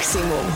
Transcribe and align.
maximum. 0.00 0.46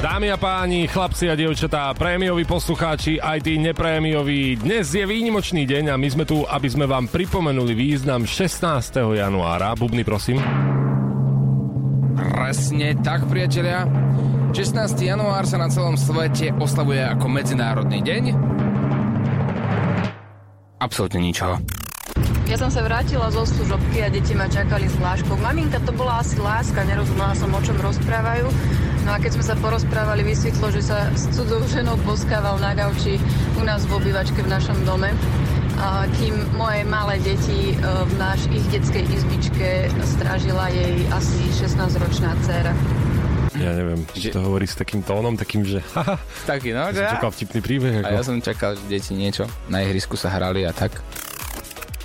Dámy 0.00 0.32
a 0.32 0.40
páni, 0.40 0.88
chlapci 0.88 1.28
a 1.28 1.36
dievčatá, 1.36 1.92
prémioví 1.92 2.48
poslucháči, 2.48 3.20
aj 3.20 3.44
tí 3.44 3.60
neprémioví, 3.60 4.56
dnes 4.56 4.88
je 4.88 5.04
výnimočný 5.04 5.68
deň 5.68 5.92
a 5.92 6.00
my 6.00 6.08
sme 6.08 6.24
tu, 6.24 6.48
aby 6.48 6.64
sme 6.64 6.88
vám 6.88 7.12
pripomenuli 7.12 7.76
význam 7.76 8.24
16. 8.24 9.20
januára. 9.20 9.76
Bubny, 9.76 10.00
prosím. 10.00 10.40
Presne 12.16 12.96
tak, 13.04 13.28
priatelia. 13.28 13.84
16. 14.56 14.96
január 15.04 15.44
sa 15.44 15.60
na 15.60 15.68
celom 15.68 16.00
svete 16.00 16.56
oslavuje 16.56 17.04
ako 17.04 17.26
Medzinárodný 17.28 18.00
deň. 18.00 18.24
Absolutne 20.80 21.20
ničoho. 21.20 21.83
Ja 22.44 22.60
som 22.60 22.68
sa 22.68 22.84
vrátila 22.84 23.32
zo 23.32 23.48
služobky 23.48 24.04
a 24.04 24.12
deti 24.12 24.36
ma 24.36 24.44
čakali 24.44 24.84
s 24.84 24.92
vláškou. 25.00 25.40
Maminka, 25.40 25.80
to 25.80 25.96
bola 25.96 26.20
asi 26.20 26.36
láska, 26.36 26.84
nerozumela 26.84 27.32
som, 27.32 27.48
o 27.48 27.60
čom 27.64 27.72
rozprávajú. 27.80 28.52
No 29.08 29.16
a 29.16 29.20
keď 29.20 29.40
sme 29.40 29.44
sa 29.48 29.56
porozprávali, 29.56 30.20
vysvetlo, 30.28 30.68
že 30.68 30.84
sa 30.84 31.08
s 31.16 31.32
cudzou 31.32 31.64
ženou 31.64 31.96
boskával 32.04 32.60
na 32.60 32.76
gauči 32.76 33.16
u 33.56 33.64
nás 33.64 33.88
v 33.88 33.96
obývačke 33.96 34.44
v 34.44 34.52
našom 34.52 34.76
dome. 34.84 35.08
A 35.80 36.04
kým 36.20 36.36
moje 36.54 36.84
malé 36.84 37.16
deti 37.24 37.72
e, 37.72 37.76
v 37.80 38.12
náš 38.20 38.44
ich 38.52 38.64
detskej 38.68 39.08
izbičke 39.08 39.88
strážila 40.04 40.68
jej 40.68 41.00
asi 41.16 41.48
16-ročná 41.48 42.36
dcéra. 42.44 42.72
Ja 43.56 43.72
neviem, 43.72 44.04
že 44.12 44.34
to 44.34 44.44
hovorí 44.44 44.68
s 44.68 44.76
takým 44.76 45.00
tónom, 45.00 45.38
takým, 45.38 45.64
že 45.64 45.80
haha, 45.96 46.20
Taký, 46.50 46.76
no, 46.76 46.92
ja 46.92 46.92
som 46.92 47.08
čakal 47.18 47.30
vtipný 47.32 47.60
príbeh. 47.64 47.94
Ako. 48.02 48.06
A 48.06 48.10
ja 48.12 48.22
som 48.22 48.36
čakal, 48.38 48.70
že 48.76 48.84
deti 48.92 49.12
niečo 49.16 49.48
na 49.72 49.80
ihrisku 49.80 50.18
sa 50.20 50.28
hrali 50.28 50.68
a 50.68 50.76
tak. 50.76 51.00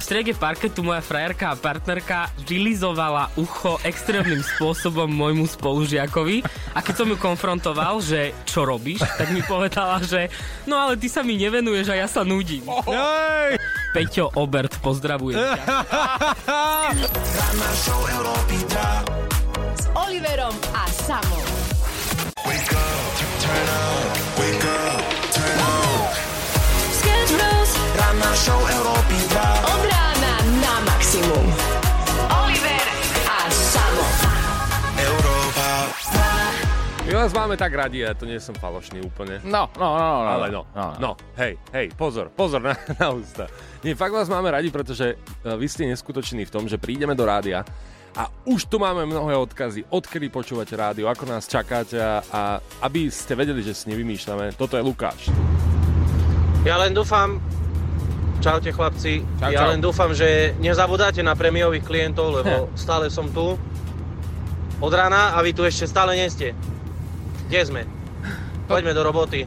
V 0.10 0.18
strede 0.18 0.34
parketu 0.34 0.82
moja 0.82 1.06
frajerka 1.06 1.54
a 1.54 1.56
partnerka 1.56 2.34
vylizovala 2.50 3.30
ucho 3.38 3.78
extrémnym 3.86 4.42
spôsobom 4.42 5.06
môjmu 5.06 5.46
spolužiakovi 5.46 6.42
a 6.74 6.82
keď 6.82 6.96
som 6.98 7.08
ju 7.14 7.18
konfrontoval, 7.22 8.02
že 8.02 8.34
čo 8.42 8.66
robíš, 8.66 9.06
tak 9.06 9.30
mi 9.30 9.46
povedala, 9.46 10.02
že 10.02 10.34
no 10.66 10.82
ale 10.82 10.98
ty 10.98 11.14
sa 11.14 11.22
mi 11.22 11.38
nevenuješ 11.38 11.94
a 11.94 11.96
ja 12.02 12.10
sa 12.10 12.26
nudím. 12.26 12.66
Jej! 12.90 13.62
Peťo 13.94 14.34
Obert, 14.34 14.82
pozdravujem. 14.82 15.46
S 19.78 19.86
Oliverom 19.94 20.58
a 20.74 20.84
Samom. 20.90 21.46
Sketch 26.98 27.30
Bros. 27.38 27.72
Od 27.78 27.94
rána 27.94 28.34
na 28.34 29.69
maximum. 31.10 31.46
Oliver 32.30 32.86
a 33.26 33.50
Samo. 33.50 34.06
My 37.10 37.14
vás 37.18 37.34
máme 37.34 37.58
tak 37.58 37.74
radi, 37.74 38.06
ja 38.06 38.14
to 38.14 38.30
nie 38.30 38.38
som 38.38 38.54
falošný 38.54 39.02
úplne. 39.02 39.42
No, 39.42 39.66
no, 39.74 39.88
no, 39.98 40.10
no. 40.22 40.30
Ale 40.30 40.54
no, 40.54 40.62
no, 41.02 41.18
hej, 41.42 41.58
hej, 41.74 41.90
pozor, 41.98 42.30
pozor 42.30 42.62
na, 42.62 42.78
na 43.02 43.10
ústa. 43.10 43.50
Nie, 43.82 43.98
fakt 43.98 44.14
vás 44.14 44.30
máme 44.30 44.54
radi, 44.54 44.70
pretože 44.70 45.18
uh, 45.18 45.58
vy 45.58 45.66
ste 45.66 45.90
neskutoční 45.90 46.46
v 46.46 46.54
tom, 46.54 46.70
že 46.70 46.78
prídeme 46.78 47.18
do 47.18 47.26
rádia 47.26 47.66
a 48.14 48.30
už 48.46 48.70
tu 48.70 48.78
máme 48.78 49.10
mnohé 49.10 49.34
odkazy, 49.34 49.90
odkedy 49.90 50.30
počúvate 50.30 50.78
rádio, 50.78 51.10
ako 51.10 51.26
nás 51.26 51.50
čakáte 51.50 51.98
a, 51.98 52.22
a 52.30 52.42
aby 52.86 53.10
ste 53.10 53.34
vedeli, 53.34 53.66
že 53.66 53.74
si 53.74 53.90
nevymýšľame, 53.90 54.54
toto 54.54 54.78
je 54.78 54.86
Lukáš. 54.86 55.34
Ja 56.62 56.78
len 56.78 56.94
dúfam, 56.94 57.42
čaute 58.40 58.72
chlapci, 58.72 59.22
Čau, 59.40 59.52
ja 59.52 59.68
čau. 59.68 59.70
len 59.76 59.80
dúfam, 59.84 60.12
že 60.16 60.56
nezabudáte 60.64 61.20
na 61.20 61.36
prémiových 61.36 61.84
klientov, 61.84 62.42
lebo 62.42 62.68
stále 62.80 63.12
som 63.12 63.28
tu 63.30 63.60
od 64.80 64.94
rána 64.96 65.36
a 65.36 65.44
vy 65.44 65.52
tu 65.52 65.68
ešte 65.68 65.86
stále 65.86 66.16
nie 66.16 66.28
ste. 66.32 66.56
Kde 67.52 67.62
sme? 67.68 67.82
Poďme 68.66 68.96
do 68.96 69.04
roboty. 69.04 69.44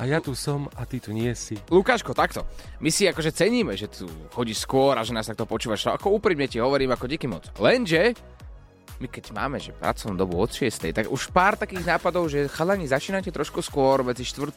A 0.00 0.08
ja 0.08 0.16
tu 0.16 0.32
som 0.32 0.64
a 0.80 0.88
ty 0.88 0.96
tu 0.96 1.12
nie 1.12 1.28
si. 1.36 1.60
Lukáško, 1.68 2.16
takto. 2.16 2.48
My 2.80 2.88
si 2.88 3.04
akože 3.04 3.36
ceníme, 3.36 3.76
že 3.76 3.84
tu 3.92 4.08
chodíš 4.32 4.64
skôr 4.64 4.96
a 4.96 5.04
že 5.04 5.12
nás 5.12 5.28
takto 5.28 5.44
počúvaš. 5.44 5.92
Ako 5.92 6.16
úprimne 6.16 6.48
ti 6.48 6.56
hovorím, 6.56 6.96
ako 6.96 7.04
díky 7.04 7.28
moc. 7.28 7.52
Lenže 7.60 8.16
my 9.00 9.08
keď 9.08 9.32
máme, 9.32 9.56
že 9.56 9.72
pracovnú 9.72 10.16
dobu 10.16 10.36
od 10.40 10.52
6, 10.52 10.92
tak 10.92 11.08
už 11.08 11.32
pár 11.32 11.56
takých 11.56 11.88
nápadov, 11.88 12.28
že 12.28 12.52
chalani 12.52 12.84
začínate 12.84 13.32
trošku 13.32 13.64
skôr, 13.64 14.04
medzi 14.04 14.28
4 14.28 14.52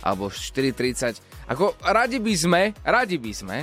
alebo 0.00 0.32
4.30. 0.32 1.20
Ako 1.46 1.78
radi 1.86 2.18
by 2.18 2.34
sme, 2.34 2.62
radi 2.82 3.16
by 3.22 3.32
sme, 3.32 3.58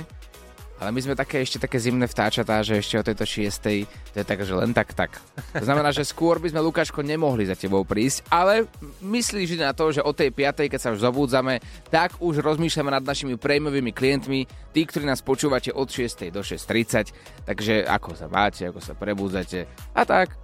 ale 0.80 0.90
my 0.90 1.00
sme 1.00 1.14
také 1.14 1.38
ešte 1.38 1.62
také 1.62 1.78
zimné 1.78 2.10
vtáčatá, 2.10 2.58
že 2.60 2.82
ešte 2.82 2.98
o 2.98 3.06
tejto 3.06 3.22
6. 3.22 4.10
to 4.10 4.16
je 4.18 4.24
tak, 4.26 4.42
že 4.42 4.52
len 4.52 4.74
tak 4.74 4.90
tak. 4.90 5.22
To 5.54 5.64
znamená, 5.64 5.94
že 5.94 6.02
skôr 6.02 6.42
by 6.42 6.50
sme 6.50 6.60
Lukáško 6.66 7.00
nemohli 7.06 7.46
za 7.46 7.54
tebou 7.54 7.86
prísť, 7.86 8.26
ale 8.26 8.66
myslíš 8.98 9.54
na 9.60 9.70
to, 9.70 9.94
že 9.94 10.02
o 10.02 10.10
tej 10.10 10.34
5. 10.34 10.66
keď 10.66 10.80
sa 10.80 10.92
už 10.92 11.06
zobúdzame, 11.06 11.62
tak 11.94 12.18
už 12.18 12.42
rozmýšľame 12.42 12.90
nad 12.90 13.06
našimi 13.06 13.38
prémiovými 13.38 13.94
klientmi, 13.94 14.44
tí, 14.74 14.80
ktorí 14.82 15.06
nás 15.06 15.22
počúvate 15.22 15.70
od 15.70 15.86
6. 15.86 16.34
do 16.34 16.42
6.30, 16.42 17.46
takže 17.46 17.86
ako 17.86 18.18
sa 18.18 18.26
máte, 18.26 18.66
ako 18.66 18.82
sa 18.82 18.98
prebúdzate 18.98 19.70
a 19.94 20.02
tak. 20.02 20.34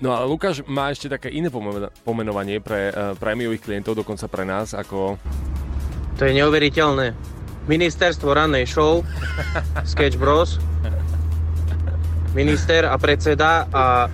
No 0.00 0.12
a 0.16 0.24
Lukáš 0.24 0.64
má 0.64 0.92
ešte 0.92 1.12
také 1.12 1.28
iné 1.32 1.48
pomeno- 1.48 1.92
pomenovanie 2.04 2.60
pre 2.60 2.88
uh, 2.88 3.12
prémiových 3.16 3.64
klientov, 3.64 3.96
dokonca 3.96 4.28
pre 4.28 4.44
nás, 4.44 4.76
ako... 4.76 5.16
To 6.20 6.28
je 6.28 6.36
neuveriteľné. 6.36 7.16
Ministerstvo 7.64 8.36
rannej 8.36 8.68
show, 8.68 9.00
Sketch 9.88 10.20
Bros, 10.20 10.60
minister 12.36 12.84
a 12.84 13.00
predseda 13.00 13.64
a 13.72 14.04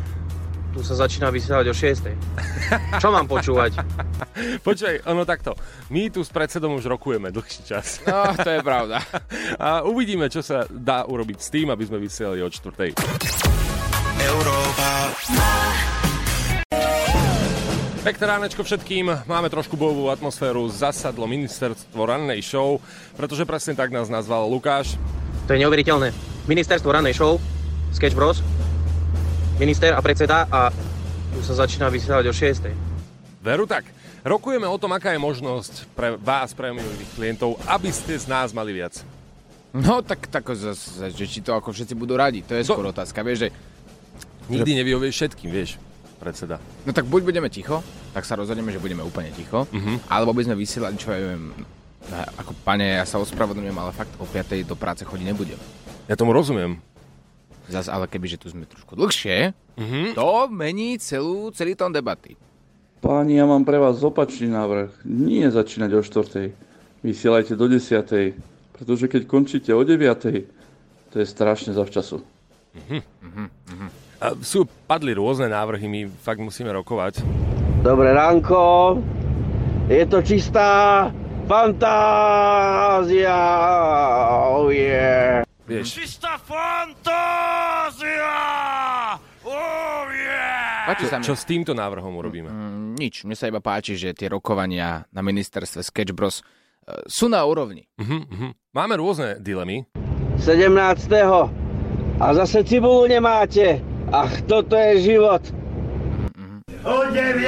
tu 0.70 0.86
sa 0.86 0.94
začína 0.94 1.34
vysielať 1.34 1.66
o 1.66 1.74
6. 1.74 3.02
Čo 3.02 3.10
mám 3.10 3.26
počúvať? 3.26 3.82
Počkaj, 4.62 5.02
ono 5.10 5.26
takto. 5.26 5.58
My 5.90 6.06
tu 6.14 6.22
s 6.22 6.30
predsedom 6.30 6.78
už 6.78 6.86
rokujeme 6.86 7.34
dlhší 7.34 7.66
čas. 7.66 7.98
No, 8.06 8.38
to 8.38 8.54
je 8.54 8.62
pravda. 8.62 9.02
A 9.58 9.82
uvidíme, 9.82 10.30
čo 10.30 10.46
sa 10.46 10.62
dá 10.70 11.10
urobiť 11.10 11.38
s 11.42 11.48
tým, 11.50 11.74
aby 11.74 11.90
sme 11.90 11.98
vysielali 11.98 12.38
od 12.38 12.54
4. 12.54 12.94
Pekné 18.06 18.38
ránečko 18.38 18.62
všetkým. 18.62 19.26
Máme 19.26 19.50
trošku 19.50 19.74
bojovú 19.74 20.14
atmosféru. 20.14 20.70
Zasadlo 20.70 21.26
ministerstvo 21.26 22.06
rannej 22.06 22.38
show, 22.38 22.78
pretože 23.18 23.42
presne 23.42 23.74
tak 23.74 23.90
nás 23.90 24.06
nazval 24.06 24.46
Lukáš. 24.46 24.94
To 25.50 25.58
je 25.58 25.66
neuveriteľné. 25.66 26.14
Ministerstvo 26.46 26.86
rannej 26.86 27.18
show, 27.18 27.42
Sketch 27.90 28.14
Bros, 28.14 28.46
minister 29.58 29.90
a 29.90 29.98
predseda 29.98 30.46
a 30.46 30.70
tu 31.34 31.42
sa 31.42 31.66
začína 31.66 31.90
vysielať 31.90 32.30
o 32.30 32.34
6. 33.42 33.42
Veru 33.42 33.66
tak. 33.66 33.90
Rokujeme 34.22 34.70
o 34.70 34.78
tom, 34.78 34.94
aká 34.94 35.10
je 35.10 35.18
možnosť 35.18 35.90
pre 35.98 36.14
vás, 36.14 36.54
prémiových 36.54 37.10
klientov, 37.18 37.58
aby 37.66 37.90
ste 37.90 38.14
z 38.22 38.30
nás 38.30 38.54
mali 38.54 38.70
viac. 38.70 39.02
No 39.74 39.98
tak, 40.06 40.30
tak 40.30 40.46
že 41.10 41.26
či 41.26 41.42
to 41.42 41.58
ako 41.58 41.74
všetci 41.74 41.98
budú 41.98 42.14
radi, 42.14 42.46
to 42.46 42.54
je 42.54 42.70
skôr 42.70 42.86
otázka, 42.86 43.26
vieš, 43.26 43.50
že 43.50 43.74
Nikdy 44.46 44.78
nevyhovieš 44.78 45.14
všetkým, 45.18 45.50
vieš, 45.50 45.74
predseda. 46.26 46.59
No 46.82 46.91
tak 46.91 47.06
buď 47.06 47.22
budeme 47.22 47.47
ticho, 47.47 47.87
tak 48.10 48.26
sa 48.26 48.34
rozhodneme, 48.34 48.75
že 48.75 48.82
budeme 48.82 49.06
úplne 49.06 49.31
ticho, 49.31 49.70
Mhm. 49.70 50.10
alebo 50.10 50.34
by 50.34 50.42
sme 50.42 50.59
vysielali, 50.59 50.98
čo 50.98 51.14
ja 51.14 51.22
viem, 51.22 51.54
ako 52.34 52.50
pane, 52.66 52.98
ja 52.98 53.06
sa 53.06 53.22
ospravedlňujem, 53.22 53.78
ale 53.78 53.94
fakt 53.94 54.19
o 54.19 54.26
5. 54.26 54.66
do 54.66 54.75
práce 54.75 55.06
chodiť 55.06 55.26
nebudem. 55.31 55.59
Ja 56.10 56.19
tomu 56.19 56.34
rozumiem. 56.34 56.82
Zas, 57.66 57.86
ale 57.86 58.06
kebyže 58.06 58.38
tu 58.38 58.50
sme 58.50 58.66
trošku 58.66 58.94
dlhšie, 58.94 59.54
Mhm. 59.78 60.15
to 60.15 60.47
mení 60.50 60.98
celú, 60.98 61.50
celý 61.50 61.78
tón 61.78 61.94
debaty. 61.94 62.34
Páni, 63.03 63.38
ja 63.38 63.47
mám 63.47 63.62
pre 63.62 63.78
vás 63.78 64.03
opačný 64.03 64.50
návrh. 64.50 64.91
Nie 65.06 65.47
začínať 65.50 65.91
o 65.94 66.03
4. 66.03 66.50
Vysielajte 67.06 67.54
do 67.54 67.70
10. 67.70 68.34
Pretože 68.72 69.06
keď 69.06 69.22
končíte 69.26 69.70
o 69.75 69.82
9. 69.82 70.47
to 71.10 71.19
je 71.22 71.26
strašne 71.26 71.70
zavčasu. 71.75 72.22
A 72.76 74.05
sú, 74.42 74.66
padli 74.88 75.12
rôzne 75.14 75.46
návrhy, 75.52 75.86
my 75.86 76.00
fakt 76.10 76.40
musíme 76.40 76.72
rokovať. 76.72 77.20
Dobré 77.84 78.10
ránko, 78.16 78.98
je 79.86 80.02
to 80.10 80.18
čistá 80.24 81.06
fantázia, 81.46 83.38
oh 84.50 84.66
yeah. 84.72 85.46
Vieš, 85.66 85.98
Páči 90.86 91.10
sa 91.10 91.18
mi. 91.18 91.26
čo 91.26 91.34
s 91.34 91.42
týmto 91.42 91.74
návrhom 91.74 92.14
urobíme? 92.14 92.46
Mm, 92.46 92.94
nič, 92.94 93.26
mne 93.26 93.34
sa 93.34 93.50
iba 93.50 93.58
páči, 93.58 93.98
že 93.98 94.14
tie 94.14 94.30
rokovania 94.30 95.02
na 95.10 95.22
ministerstve 95.26 95.82
Sketch 95.82 96.14
Bros 96.14 96.38
e, 96.38 96.42
sú 97.10 97.26
na 97.26 97.42
úrovni. 97.42 97.90
Mhm, 97.98 98.18
mhm. 98.30 98.48
Máme 98.70 98.94
rôzne 98.94 99.42
dilemy. 99.42 99.90
17. 100.38 100.70
A 102.22 102.26
zase 102.32 102.62
cibulu 102.62 103.10
nemáte. 103.10 103.82
Ach, 104.12 104.34
toto 104.47 104.78
je 104.78 105.03
život. 105.03 105.42
O 106.86 106.97
9. 107.10 107.42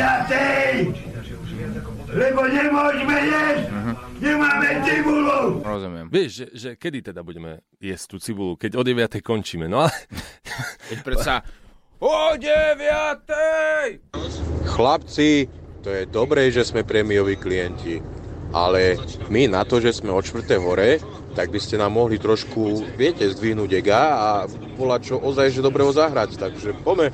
Lebo 2.08 2.40
nemôžeme 2.50 3.16
jesť. 3.30 3.70
Nemáme 4.18 4.82
cibulu. 4.82 5.62
Rozumiem. 5.62 6.10
Vieš, 6.10 6.30
že, 6.34 6.46
že 6.50 6.70
kedy 6.74 7.14
teda 7.14 7.22
budeme 7.22 7.62
jesť 7.78 8.04
tú 8.10 8.16
cibulu? 8.18 8.58
Keď 8.58 8.74
o 8.74 8.82
9. 8.82 9.22
končíme. 9.22 9.70
No 9.70 9.86
ale 9.86 9.94
Veď 10.90 10.98
predsa 11.06 11.46
O 12.02 12.34
9. 12.34 12.50
Chlapci, 14.66 15.46
to 15.82 15.90
je 15.90 16.06
dobré, 16.06 16.50
že 16.50 16.62
sme 16.66 16.82
prémioví 16.86 17.34
klienti, 17.34 17.98
ale 18.54 18.98
my 19.30 19.50
na 19.50 19.66
to, 19.66 19.82
že 19.82 19.98
sme 19.98 20.14
od 20.14 20.22
4. 20.22 20.58
hore, 20.62 21.02
tak 21.34 21.52
by 21.52 21.60
ste 21.60 21.80
nám 21.80 21.92
mohli 21.92 22.16
trošku, 22.20 22.84
viete, 22.96 23.26
zdvihnúť 23.28 23.70
ega 23.78 24.02
a 24.14 24.28
volať 24.76 25.00
čo 25.12 25.16
ozaj, 25.20 25.52
že 25.52 25.64
dobrého 25.64 25.90
zahrať. 25.92 26.38
Takže 26.38 26.76
pome, 26.84 27.12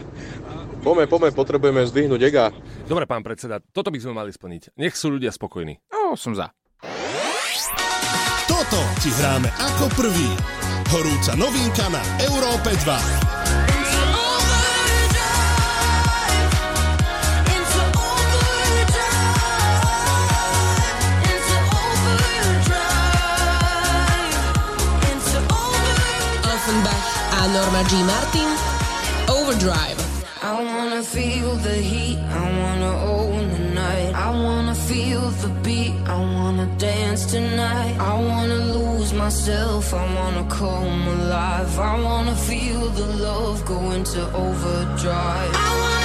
pome, 0.83 1.05
pome, 1.09 1.29
potrebujeme 1.33 1.87
zdvihnúť 1.89 2.21
ega. 2.23 2.55
Dobre, 2.85 3.09
pán 3.09 3.25
predseda, 3.25 3.59
toto 3.73 3.89
by 3.89 3.99
sme 3.99 4.13
mali 4.13 4.31
splniť. 4.31 4.77
Nech 4.77 4.95
sú 4.95 5.15
ľudia 5.15 5.33
spokojní. 5.33 5.81
O, 5.91 6.15
som 6.15 6.37
za. 6.37 6.53
Toto 8.45 8.81
ti 9.01 9.11
hráme 9.11 9.49
ako 9.51 9.85
prvý. 9.97 10.31
Horúca 10.93 11.33
novinka 11.35 11.91
na 11.91 12.03
Európe 12.23 12.71
2. 12.71 13.34
A 27.45 27.49
Norma 27.53 27.85
G. 27.91 28.03
Martin 28.03 28.51
Overdrive. 29.29 29.99
I 30.43 30.63
wanna 30.63 31.03
feel 31.03 31.51
the 31.69 31.77
heat, 31.91 32.19
I 32.43 32.45
wanna 32.61 32.93
own 33.17 33.51
the 33.57 33.65
night. 33.83 34.13
I 34.15 34.31
wanna 34.31 34.75
feel 34.75 35.23
the 35.43 35.51
beat, 35.65 35.95
I 36.07 36.19
wanna 36.37 36.67
dance 36.79 37.27
tonight. 37.27 37.97
I 38.13 38.15
wanna 38.31 38.61
lose 38.77 39.13
myself, 39.13 39.93
I 39.93 40.05
wanna 40.19 40.45
come 40.49 41.01
alive. 41.17 41.79
I 41.79 41.95
wanna 42.09 42.37
feel 42.49 42.83
the 43.01 43.09
love 43.27 43.65
go 43.67 43.81
into 43.97 44.21
overdrive. 44.45 46.04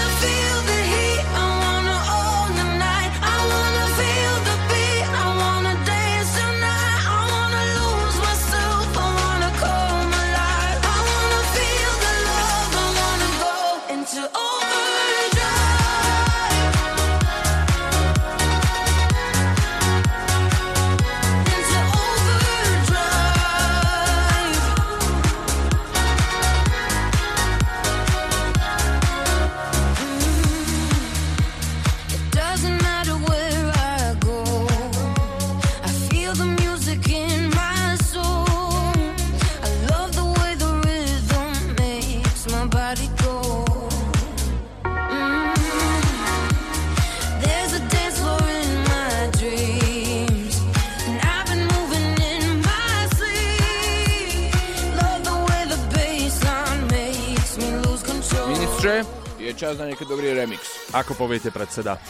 Čas 59.70 59.78
na 59.78 59.94
nejaký 59.94 60.10
dobrý 60.10 60.34
remix. 60.34 60.90
Ako 60.98 61.14
poviete 61.14 61.54
predseda? 61.54 62.02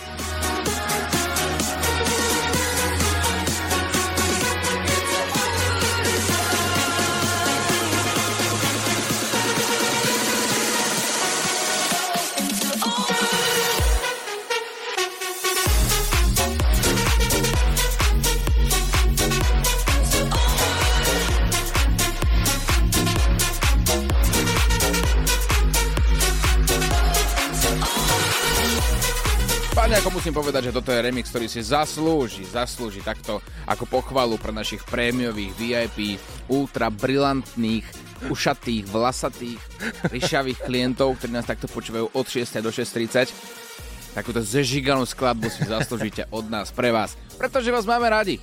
Ako 30.09 30.25
musím 30.25 30.41
povedať, 30.41 30.73
že 30.73 30.73
toto 30.73 30.89
je 30.89 31.05
remix, 31.05 31.29
ktorý 31.29 31.45
si 31.45 31.61
zaslúži, 31.61 32.41
zaslúži 32.41 32.97
takto 33.05 33.45
ako 33.69 33.85
pochvalu 33.85 34.41
pre 34.41 34.49
našich 34.49 34.81
prémiových 34.89 35.53
VIP, 35.53 36.17
ultra 36.49 36.89
brilantných, 36.89 37.85
ušatých, 38.25 38.89
vlasatých, 38.89 39.61
ryšavých 40.09 40.65
klientov, 40.65 41.13
ktorí 41.13 41.29
nás 41.29 41.45
takto 41.45 41.69
počúvajú 41.69 42.09
od 42.09 42.25
6. 42.25 42.41
do 42.57 42.73
6.30. 42.73 44.17
Takúto 44.17 44.41
zežiganú 44.41 45.05
skladbu 45.05 45.45
si 45.53 45.61
zaslúžite 45.69 46.25
od 46.33 46.49
nás, 46.49 46.73
pre 46.73 46.89
vás, 46.89 47.13
pretože 47.37 47.69
vás 47.69 47.85
máme 47.85 48.09
radi. 48.09 48.41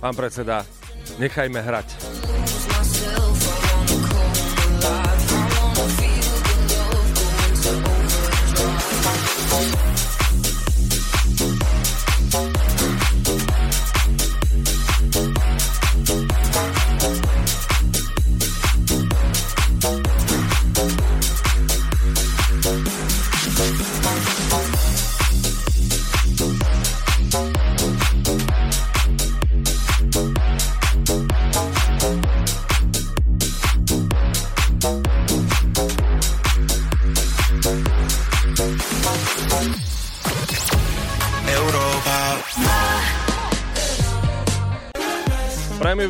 Pán 0.00 0.16
predseda, 0.16 0.64
nechajme 1.20 1.60
hrať. 1.60 2.23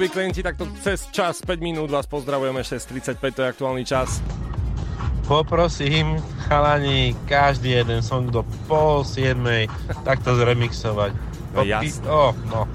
Prémioví 0.04 0.20
klienti, 0.20 0.44
takto 0.44 0.68
cez 0.84 1.08
čas 1.16 1.40
5 1.40 1.64
minút 1.64 1.88
vás 1.88 2.04
pozdravujeme, 2.04 2.60
6.35 2.60 3.24
to 3.24 3.40
je 3.40 3.48
aktuálny 3.48 3.84
čas. 3.88 4.20
Poprosím 5.24 6.20
chalani 6.44 7.16
každý 7.24 7.80
jeden 7.80 8.04
song 8.04 8.28
do 8.28 8.44
pol 8.68 9.00
siedmej 9.00 9.64
takto 10.04 10.36
zremixovať. 10.36 11.08
No 11.56 11.64
jasné. 11.64 12.04
Oh, 12.04 12.36
no. 12.52 12.68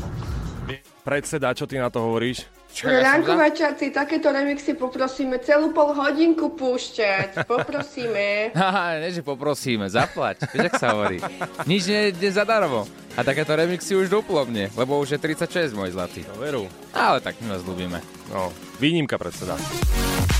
Predseda, 1.06 1.54
čo 1.54 1.70
ty 1.70 1.78
na 1.78 1.94
to 1.94 2.02
hovoríš? 2.02 2.50
Ránko 2.84 3.36
večerci, 3.36 3.92
takéto 3.92 4.32
remixy 4.32 4.74
poprosíme 4.74 5.40
celú 5.44 5.76
pol 5.76 5.92
hodinku 5.92 6.56
púšťať. 6.56 7.44
Poprosíme. 7.44 8.50
Haha, 8.60 9.04
nie, 9.04 9.12
že 9.12 9.20
poprosíme, 9.20 9.92
zaplať. 9.92 10.48
Vieš, 10.56 10.66
ak 10.72 10.74
sa 10.80 10.96
hovorí. 10.96 11.20
Nič 11.68 11.84
nie 11.92 12.16
je 12.16 12.32
zadarmo. 12.32 12.88
A 13.20 13.26
takéto 13.26 13.52
remixy 13.52 14.00
už 14.00 14.08
duplo 14.08 14.48
mne, 14.48 14.72
lebo 14.80 14.96
už 14.96 15.16
je 15.16 15.20
36, 15.20 15.76
môj 15.76 15.92
zlatý. 15.92 16.24
No 16.24 16.40
veru. 16.40 16.64
Ale 16.96 17.20
tak 17.20 17.36
my 17.44 17.52
vás 17.52 17.64
ľúbime. 17.68 18.00
No, 18.32 18.48
výnimka 18.80 19.20
predseda. 19.20 19.60
Ranná 19.60 20.40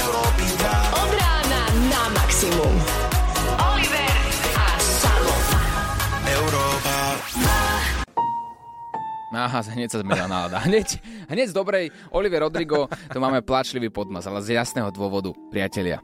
Aha, 9.31 9.63
hneď 9.63 9.95
sa 9.95 10.03
zmenila 10.03 10.27
nálada. 10.27 10.59
Hneď, 10.67 10.99
hneď 11.31 11.47
z 11.49 11.55
dobrej 11.55 11.85
Oliver 12.11 12.43
Rodrigo, 12.43 12.91
to 13.07 13.23
máme 13.23 13.39
pláčlivý 13.39 13.87
podmas, 13.87 14.27
ale 14.27 14.43
z 14.43 14.59
jasného 14.59 14.91
dôvodu, 14.91 15.31
priatelia. 15.47 16.03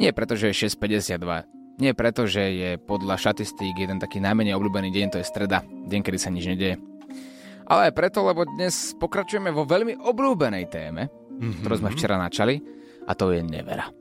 Nie 0.00 0.16
preto, 0.16 0.40
že 0.40 0.48
je 0.50 0.72
6.52, 0.72 1.44
nie 1.84 1.92
preto, 1.92 2.24
že 2.24 2.40
je 2.40 2.70
podľa 2.80 3.20
štatistík 3.20 3.76
jeden 3.76 4.00
taký 4.00 4.24
najmenej 4.24 4.56
obľúbený 4.56 4.88
deň, 4.88 5.06
to 5.12 5.20
je 5.20 5.28
streda, 5.28 5.60
deň, 5.64 6.00
kedy 6.00 6.18
sa 6.18 6.32
nič 6.32 6.48
nedieje. 6.48 6.80
Ale 7.68 7.92
aj 7.92 7.96
preto, 7.96 8.24
lebo 8.24 8.48
dnes 8.48 8.96
pokračujeme 8.96 9.52
vo 9.52 9.68
veľmi 9.68 10.00
obľúbenej 10.00 10.64
téme, 10.72 11.12
mm-hmm. 11.12 11.60
ktorú 11.60 11.74
sme 11.76 11.92
včera 11.92 12.16
načali, 12.16 12.60
a 13.04 13.12
to 13.12 13.36
je 13.36 13.44
nevera. 13.44 13.92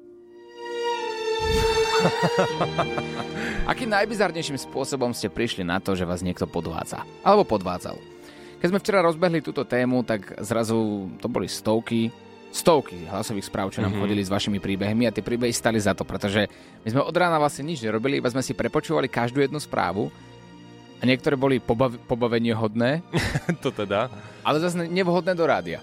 Akým 3.72 3.92
najbizarnejším 3.94 4.58
spôsobom 4.58 5.14
ste 5.14 5.30
prišli 5.30 5.62
na 5.68 5.78
to, 5.78 5.94
že 5.94 6.08
vás 6.08 6.26
niekto 6.26 6.50
podvádza? 6.50 7.04
Alebo 7.22 7.46
podvádzal? 7.46 8.11
Keď 8.62 8.70
sme 8.70 8.78
včera 8.78 9.02
rozbehli 9.02 9.42
túto 9.42 9.66
tému, 9.66 10.06
tak 10.06 10.38
zrazu 10.38 11.10
to 11.18 11.26
boli 11.26 11.50
stovky, 11.50 12.14
stovky 12.54 13.10
hlasových 13.10 13.50
správ, 13.50 13.74
čo 13.74 13.82
nám 13.82 13.90
mm-hmm. 13.90 14.06
chodili 14.06 14.22
s 14.22 14.30
vašimi 14.30 14.62
príbehmi 14.62 15.10
a 15.10 15.16
tie 15.16 15.26
príbehy 15.26 15.50
stali 15.50 15.82
za 15.82 15.98
to, 15.98 16.06
pretože 16.06 16.46
my 16.86 16.88
sme 16.94 17.02
od 17.02 17.16
rána 17.18 17.42
vlastne 17.42 17.66
nič 17.66 17.82
nerobili, 17.82 18.22
iba 18.22 18.30
sme 18.30 18.46
si 18.46 18.54
prepočúvali 18.54 19.10
každú 19.10 19.42
jednu 19.42 19.58
správu 19.58 20.14
a 21.02 21.04
niektoré 21.10 21.34
boli 21.34 21.58
pobav- 21.58 21.98
pobavenie 22.06 22.54
hodné. 22.54 23.02
to 23.66 23.74
teda. 23.74 24.14
Ale 24.46 24.62
zase 24.62 24.86
nevhodné 24.86 25.34
do 25.34 25.50
rádia. 25.50 25.82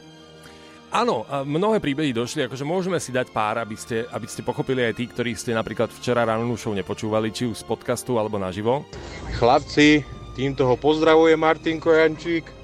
Áno, 0.88 1.26
mnohé 1.44 1.84
príbehy 1.84 2.16
došli, 2.16 2.48
akože 2.48 2.64
môžeme 2.64 2.96
si 2.96 3.12
dať 3.12 3.28
pár, 3.28 3.60
aby 3.60 3.76
ste, 3.76 4.08
aby 4.08 4.24
ste 4.24 4.40
pochopili 4.40 4.86
aj 4.88 4.96
tí, 4.96 5.04
ktorí 5.04 5.36
ste 5.36 5.52
napríklad 5.52 5.92
včera 5.92 6.24
ráno 6.24 6.48
show 6.56 6.72
nepočúvali, 6.72 7.28
či 7.28 7.44
už 7.44 7.60
z 7.60 7.64
podcastu 7.68 8.16
alebo 8.16 8.40
naživo. 8.40 8.88
Chlapci, 9.36 10.00
týmto 10.32 10.64
ho 10.64 10.80
pozdravuje 10.80 11.36
Martinko 11.36 11.92
Jančík 11.92 12.57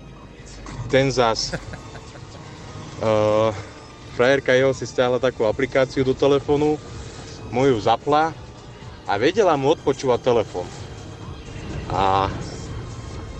ten 0.95 1.11
zas. 1.11 1.51
Uh, 3.03 3.51
frajerka 4.15 4.55
jeho 4.55 4.71
si 4.71 4.87
stiahla 4.87 5.19
takú 5.19 5.43
aplikáciu 5.43 6.07
do 6.07 6.15
telefónu, 6.15 6.79
moju 7.51 7.75
zapla 7.83 8.31
a 9.03 9.19
vedela 9.19 9.59
mu 9.59 9.75
odpočúvať 9.75 10.23
telefón. 10.23 10.71
A 11.91 12.31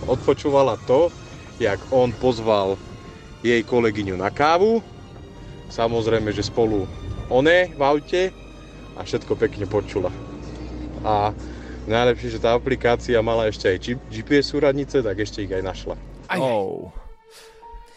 odpočúvala 0.03 0.75
to, 0.83 1.07
jak 1.55 1.79
on 1.95 2.11
pozval 2.19 2.75
jej 3.39 3.63
kolegyňu 3.63 4.19
na 4.19 4.27
kávu. 4.27 4.83
Samozrejme, 5.71 6.35
že 6.35 6.43
spolu 6.43 6.83
one 7.31 7.71
v 7.71 7.81
aute 7.81 8.35
a 8.99 9.07
všetko 9.07 9.31
pekne 9.39 9.63
počula. 9.63 10.11
A 11.07 11.31
najlepšie, 11.87 12.35
že 12.35 12.43
tá 12.43 12.51
aplikácia 12.51 13.15
mala 13.23 13.47
ešte 13.47 13.71
aj 13.71 13.95
GPS 14.11 14.51
súradnice, 14.51 14.99
tak 14.99 15.23
ešte 15.23 15.47
ich 15.47 15.55
aj 15.55 15.63
našla. 15.63 15.95
Aj, 16.27 16.39
oh. 16.43 16.91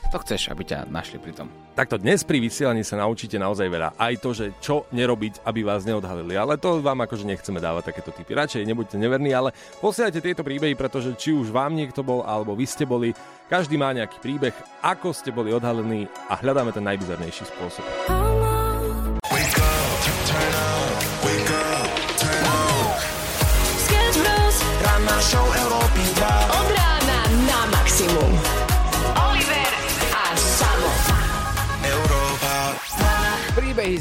To 0.08 0.16
chceš, 0.24 0.48
aby 0.48 0.64
ťa 0.64 0.88
našli 0.88 1.20
pri 1.20 1.36
tom. 1.36 1.52
Takto 1.76 2.00
dnes 2.00 2.24
pri 2.24 2.40
vysielaní 2.40 2.80
sa 2.80 2.96
naučíte 2.96 3.36
naozaj 3.36 3.68
veľa. 3.68 3.88
Aj 4.00 4.16
to, 4.16 4.32
že 4.32 4.56
čo 4.56 4.88
nerobiť, 4.88 5.44
aby 5.44 5.60
vás 5.60 5.84
neodhalili. 5.84 6.32
Ale 6.32 6.56
to 6.56 6.80
vám 6.80 7.04
akože 7.04 7.28
nechceme 7.28 7.60
dávať 7.60 7.92
takéto 7.92 8.16
typy. 8.16 8.32
Radšej 8.32 8.64
nebuďte 8.64 8.96
neverní, 8.96 9.36
ale 9.36 9.52
posielajte 9.84 10.24
tieto 10.24 10.40
príbehy, 10.40 10.72
pretože 10.80 11.12
či 11.20 11.36
už 11.36 11.52
vám 11.52 11.76
niekto 11.76 12.00
bol, 12.00 12.24
alebo 12.24 12.56
vy 12.56 12.64
ste 12.64 12.88
boli, 12.88 13.12
každý 13.52 13.76
má 13.76 13.92
nejaký 13.92 14.16
príbeh, 14.24 14.56
ako 14.80 15.12
ste 15.12 15.28
boli 15.28 15.52
odhalení 15.52 16.08
a 16.32 16.40
hľadáme 16.40 16.72
ten 16.72 16.88
najbizarnejší 16.88 17.44
spôsob. 17.44 17.84
show 18.08 18.57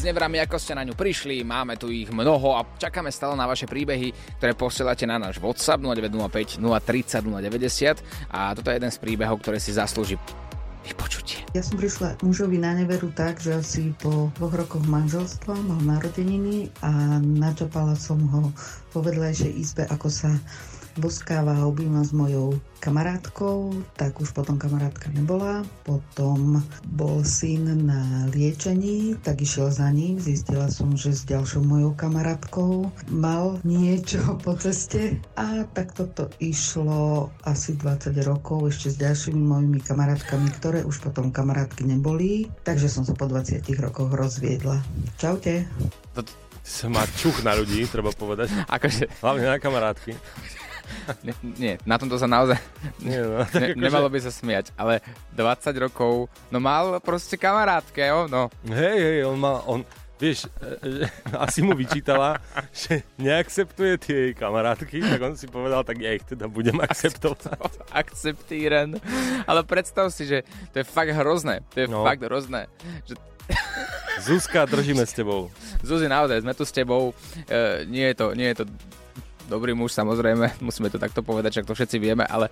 nevrami, 0.07 0.39
ako 0.39 0.55
ste 0.55 0.71
na 0.71 0.87
ňu 0.87 0.95
prišli, 0.95 1.43
máme 1.43 1.75
tu 1.75 1.91
ich 1.91 2.07
mnoho 2.07 2.55
a 2.55 2.63
čakáme 2.79 3.11
stále 3.11 3.35
na 3.35 3.43
vaše 3.43 3.67
príbehy, 3.67 4.39
ktoré 4.39 4.55
posielate 4.55 5.03
na 5.03 5.19
náš 5.19 5.43
WhatsApp 5.43 5.83
0905 5.83 6.63
030 6.63 7.27
090 7.27 8.31
a 8.31 8.55
toto 8.55 8.71
je 8.71 8.79
jeden 8.79 8.91
z 8.91 8.97
príbehov, 9.03 9.43
ktoré 9.43 9.59
si 9.59 9.75
zaslúži 9.75 10.15
vypočutie. 10.87 11.43
Ja 11.51 11.59
som 11.59 11.75
prišla 11.75 12.23
mužovi 12.23 12.55
na 12.55 12.71
neveru 12.71 13.11
tak, 13.11 13.43
že 13.43 13.59
asi 13.59 13.91
po 13.99 14.31
dvoch 14.39 14.55
rokoch 14.55 14.87
manželstva 14.87 15.59
mal 15.67 15.83
narodeniny 15.83 16.71
a 16.79 17.19
načapala 17.19 17.99
som 17.99 18.23
ho 18.31 18.55
po 18.95 19.03
vedľajšej 19.03 19.51
izbe, 19.59 19.83
ako 19.91 20.07
sa 20.07 20.31
boskáva 20.97 21.53
a 21.53 21.65
objíma 21.65 22.03
s 22.03 22.11
mojou 22.11 22.57
kamarátkou, 22.79 23.73
tak 23.97 24.21
už 24.21 24.33
potom 24.33 24.57
kamarátka 24.57 25.09
nebola. 25.13 25.65
Potom 25.85 26.61
bol 26.93 27.25
syn 27.25 27.85
na 27.85 28.29
liečení, 28.29 29.17
tak 29.25 29.41
išiel 29.41 29.73
za 29.73 29.89
ním. 29.89 30.21
Zistila 30.21 30.69
som, 30.69 30.93
že 30.93 31.13
s 31.13 31.25
ďalšou 31.25 31.65
mojou 31.65 31.93
kamarátkou 31.97 32.89
mal 33.09 33.57
niečo 33.65 34.21
po 34.45 34.53
ceste 34.57 35.17
a 35.37 35.65
tak 35.73 35.93
toto 35.97 36.29
išlo 36.41 37.29
asi 37.45 37.77
20 37.77 38.13
rokov 38.25 38.73
ešte 38.73 38.93
s 38.93 38.97
ďalšími 39.01 39.41
mojimi 39.41 39.79
kamarátkami, 39.81 40.49
ktoré 40.61 40.79
už 40.85 41.01
potom 41.01 41.33
kamarátky 41.33 41.85
neboli, 41.85 42.49
takže 42.61 42.89
som 42.89 43.05
sa 43.05 43.13
po 43.17 43.25
20 43.25 43.63
rokoch 43.81 44.13
rozviedla. 44.13 44.81
Čaute. 45.17 45.65
To 46.13 46.21
sa 46.67 46.91
má 46.91 47.07
čuch 47.15 47.47
na 47.47 47.55
ľudí, 47.55 47.87
treba 47.87 48.11
povedať. 48.11 48.51
Akože... 48.67 49.07
Hlavne 49.23 49.55
na 49.55 49.57
kamarátky. 49.57 50.11
Nie, 51.23 51.33
nie, 51.43 51.73
na 51.83 51.95
tomto 51.99 52.15
sa 52.19 52.27
naozaj 52.27 52.59
nie, 53.03 53.19
no, 53.19 53.39
ne, 53.41 53.45
akože... 53.47 53.75
nemalo 53.75 54.07
by 54.07 54.19
sa 54.23 54.31
smiať, 54.31 54.71
ale 54.79 55.03
20 55.35 55.83
rokov, 55.87 56.31
no 56.51 56.57
mal 56.59 56.99
proste 57.03 57.35
kamarátke, 57.39 58.03
jo, 58.03 58.27
no. 58.27 58.51
Hej, 58.67 58.97
hej, 58.97 59.19
on 59.27 59.37
má, 59.39 59.61
on, 59.67 59.83
vieš, 60.17 60.49
že 60.81 61.07
asi 61.45 61.61
mu 61.61 61.77
vyčítala, 61.77 62.41
že 62.73 63.05
neakceptuje 63.21 63.93
tie 64.01 64.15
jej 64.17 64.33
kamarátky, 64.33 64.97
tak 65.05 65.19
on 65.21 65.35
si 65.37 65.45
povedal, 65.45 65.85
tak 65.85 66.01
ja 66.01 66.11
ich 66.17 66.25
teda 66.25 66.49
budem 66.49 66.81
akceptovať. 66.81 67.85
Akceptíren. 68.01 68.97
Ale 69.45 69.61
predstav 69.63 70.09
si, 70.09 70.25
že 70.25 70.43
to 70.73 70.81
je 70.81 70.85
fakt 70.85 71.13
hrozné. 71.13 71.61
To 71.73 71.77
je 71.85 71.87
no. 71.87 72.01
fakt 72.03 72.25
hrozné. 72.25 72.65
Že... 73.05 73.15
Zuzka, 74.25 74.65
držíme 74.67 75.05
s 75.05 75.13
tebou. 75.13 75.53
Zuzi, 75.85 76.09
naozaj, 76.09 76.43
sme 76.43 76.53
tu 76.57 76.67
s 76.67 76.73
tebou. 76.73 77.13
E, 77.47 77.85
nie, 77.87 78.11
je 78.11 78.15
to, 78.17 78.25
nie 78.33 78.51
je 78.51 78.57
to 78.59 78.65
dobrý 79.47 79.73
muž, 79.73 79.95
samozrejme, 79.95 80.59
musíme 80.67 80.91
to 80.91 80.99
takto 80.99 81.23
povedať, 81.23 81.59
však 81.59 81.67
to 81.67 81.73
všetci 81.73 81.97
vieme, 81.97 82.23
ale 82.27 82.51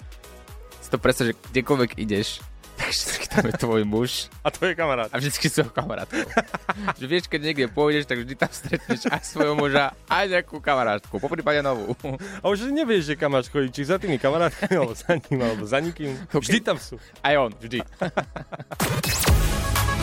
si 0.81 0.89
to 0.89 0.97
predstav, 0.97 1.29
že 1.29 1.37
kdekoľvek 1.51 1.99
ideš, 1.99 2.41
tak 2.79 2.91
vždy 2.91 3.25
tam 3.31 3.43
je 3.47 3.53
tvoj 3.55 3.81
muž. 3.87 4.11
A 4.43 4.51
to 4.51 4.67
je 4.67 4.75
kamarát. 4.75 5.07
A 5.11 5.17
vždycky 5.19 5.47
svojho 5.47 5.71
kamarátku. 5.71 6.27
že 6.99 7.05
vieš, 7.07 7.25
keď 7.31 7.41
niekde 7.51 7.67
pôjdeš, 7.71 8.07
tak 8.07 8.19
vždy 8.23 8.35
tam 8.35 8.51
stretneš 8.51 9.07
aj 9.07 9.23
svojho 9.23 9.55
muža, 9.55 9.95
aj 10.11 10.25
nejakú 10.27 10.59
kamarátku, 10.59 11.19
po 11.19 11.27
prípade 11.31 11.63
novú. 11.63 11.95
A 12.43 12.45
už 12.51 12.67
nevieš, 12.71 13.11
že 13.11 13.15
kam 13.15 13.35
máš 13.35 13.47
chodiť, 13.47 13.71
či 13.71 13.81
za 13.87 13.95
tými 13.99 14.19
kamarátkami, 14.19 14.75
alebo 14.75 14.93
za 14.95 15.11
ním, 15.15 15.39
alebo 15.39 15.63
za 15.63 15.79
nikým. 15.79 16.15
Okay. 16.31 16.41
Vždy 16.43 16.57
tam 16.63 16.77
sú. 16.79 16.99
Aj 17.23 17.35
on, 17.39 17.51
vždy. 17.55 17.79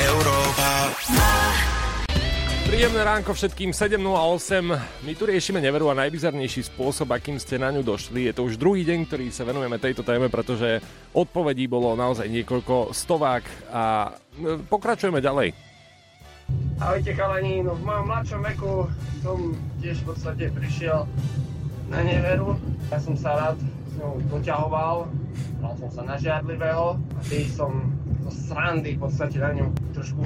Európa. 0.03 0.69
Príjemné 2.63 3.03
ránko 3.03 3.35
všetkým 3.35 3.75
7.08. 3.75 5.03
My 5.03 5.13
tu 5.19 5.27
riešime 5.27 5.59
neveru 5.59 5.91
a 5.91 5.99
najbizarnejší 5.99 6.71
spôsob, 6.71 7.11
akým 7.11 7.35
ste 7.43 7.59
na 7.59 7.75
ňu 7.75 7.83
došli. 7.83 8.31
Je 8.31 8.33
to 8.37 8.47
už 8.47 8.55
druhý 8.55 8.87
deň, 8.87 9.11
ktorý 9.11 9.27
sa 9.35 9.43
venujeme 9.43 9.83
tejto 9.83 10.07
téme, 10.07 10.31
pretože 10.31 10.79
odpovedí 11.11 11.67
bolo 11.67 11.99
naozaj 11.99 12.31
niekoľko 12.31 12.95
stovák 12.95 13.45
a 13.75 14.15
e, 14.39 14.63
pokračujeme 14.71 15.19
ďalej. 15.19 15.51
Ahojte 16.79 17.11
chalani, 17.15 17.67
no 17.67 17.75
v 17.79 17.83
mojom 17.83 18.07
mladšom 18.07 18.41
veku 18.55 18.73
som 19.23 19.39
tiež 19.83 20.03
v 20.03 20.07
podstate 20.15 20.45
prišiel 20.55 21.07
na 21.91 22.01
neveru. 22.07 22.59
Ja 22.95 22.99
som 23.03 23.19
sa 23.19 23.35
rád 23.39 23.59
s 23.63 23.95
ňou 23.99 24.23
poťahoval, 24.31 25.11
mal 25.59 25.75
som 25.79 25.91
sa 25.91 26.03
na 26.07 26.15
žiadlivého 26.15 26.95
a 26.95 27.21
tý 27.27 27.47
som 27.47 27.91
zo 28.27 28.31
srandy 28.31 28.95
v 28.97 29.01
podstate 29.07 29.37
na 29.39 29.51
ňu 29.55 29.67
trošku 29.93 30.23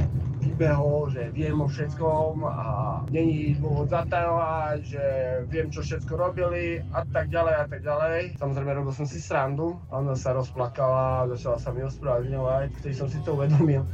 vybehol, 0.47 1.11
že 1.13 1.29
viem 1.35 1.59
o 1.59 1.69
všetkom 1.69 2.45
a 2.47 2.67
není 3.11 3.59
dôvod 3.59 3.93
zatajovať, 3.93 4.79
že 4.87 5.05
viem, 5.53 5.69
čo 5.69 5.85
všetko 5.85 6.13
robili 6.17 6.81
a 6.95 7.03
tak 7.05 7.29
ďalej 7.29 7.55
a 7.61 7.65
tak 7.69 7.81
ďalej. 7.83 8.19
Samozrejme 8.41 8.71
robil 8.73 8.93
som 8.95 9.05
si 9.05 9.19
srandu 9.21 9.77
a 9.91 10.01
ona 10.01 10.15
sa 10.15 10.33
rozplakala, 10.33 11.29
začala 11.35 11.59
sa 11.61 11.75
mi 11.75 11.85
ospravedlňovať, 11.85 12.69
vtedy 12.81 12.95
som 12.95 13.09
si 13.11 13.19
to 13.27 13.37
uvedomil. 13.37 13.85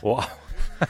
Wow. 0.00 0.24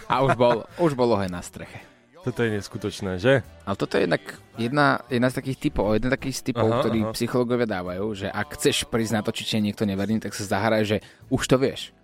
A 0.07 0.21
už, 0.21 0.37
bol, 0.37 0.69
už 0.77 0.93
bolo 0.93 1.17
aj 1.17 1.33
na 1.33 1.41
streche. 1.41 1.81
Toto 2.21 2.45
je 2.45 2.61
neskutočné, 2.61 3.17
že? 3.17 3.41
Ale 3.65 3.77
toto 3.79 3.97
je 3.97 4.05
jednak 4.05 4.21
jedna, 4.61 5.01
jedna 5.09 5.29
z 5.33 5.39
takých 5.41 5.59
typov, 5.71 5.97
jeden 5.97 6.13
takých 6.13 6.37
z 6.37 6.43
typov, 6.53 6.69
aha, 6.69 6.81
ktorý 6.85 6.99
aha. 7.09 7.13
psychológovia 7.17 7.65
dávajú, 7.65 8.07
že 8.13 8.29
ak 8.29 8.59
chceš 8.59 8.85
prísť 8.85 9.15
na 9.17 9.23
to, 9.25 9.31
či 9.33 9.49
niekto 9.63 9.89
neverný, 9.89 10.21
tak 10.21 10.37
sa 10.37 10.45
zahraj, 10.45 10.85
že 10.85 10.99
už 11.33 11.43
to 11.49 11.57
vieš. 11.57 11.97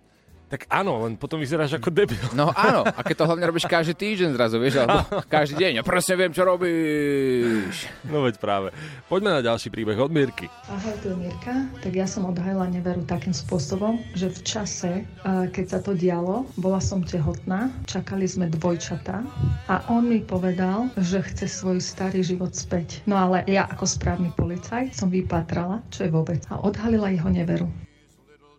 Tak 0.45 0.69
áno, 0.69 1.01
len 1.09 1.17
potom 1.17 1.41
vyzeráš 1.41 1.81
ako 1.81 1.89
debil. 1.89 2.21
No 2.37 2.53
áno, 2.53 2.85
a 2.85 3.01
keď 3.01 3.15
to 3.17 3.27
hlavne 3.27 3.49
robíš 3.49 3.65
každý 3.65 3.97
týždeň 3.97 4.37
zrazu, 4.37 4.61
vieš, 4.61 4.85
alebo 4.85 5.01
každý 5.25 5.57
deň. 5.57 5.81
Ja 5.81 5.83
presne 5.83 6.21
viem, 6.21 6.29
čo 6.29 6.45
robíš. 6.45 7.89
No 8.05 8.21
veď 8.21 8.37
práve. 8.37 8.69
Poďme 9.09 9.33
na 9.33 9.41
ďalší 9.41 9.73
príbeh 9.73 9.97
od 9.97 10.13
Mirky. 10.13 10.45
Ahoj, 10.69 10.93
tu 11.01 11.09
je 11.11 11.17
Mirka. 11.17 11.65
Tak 11.81 11.93
ja 11.97 12.05
som 12.05 12.29
odhajila 12.29 12.69
neveru 12.69 13.01
takým 13.09 13.33
spôsobom, 13.33 13.97
že 14.13 14.29
v 14.29 14.39
čase, 14.45 14.91
keď 15.25 15.65
sa 15.65 15.79
to 15.81 15.97
dialo, 15.97 16.45
bola 16.61 16.77
som 16.77 17.01
tehotná, 17.01 17.73
čakali 17.89 18.29
sme 18.29 18.45
dvojčatá 18.45 19.25
a 19.65 19.81
on 19.89 20.05
mi 20.05 20.21
povedal, 20.21 20.93
že 21.01 21.25
chce 21.25 21.49
svoj 21.49 21.81
starý 21.81 22.21
život 22.21 22.53
späť. 22.53 23.01
No 23.09 23.17
ale 23.17 23.41
ja 23.49 23.65
ako 23.65 23.89
správny 23.89 24.29
policajt 24.37 24.93
som 24.93 25.09
vypátrala, 25.09 25.81
čo 25.89 26.05
je 26.05 26.13
vôbec 26.13 26.45
a 26.53 26.61
odhalila 26.61 27.09
jeho 27.09 27.33
neveru. 27.33 27.65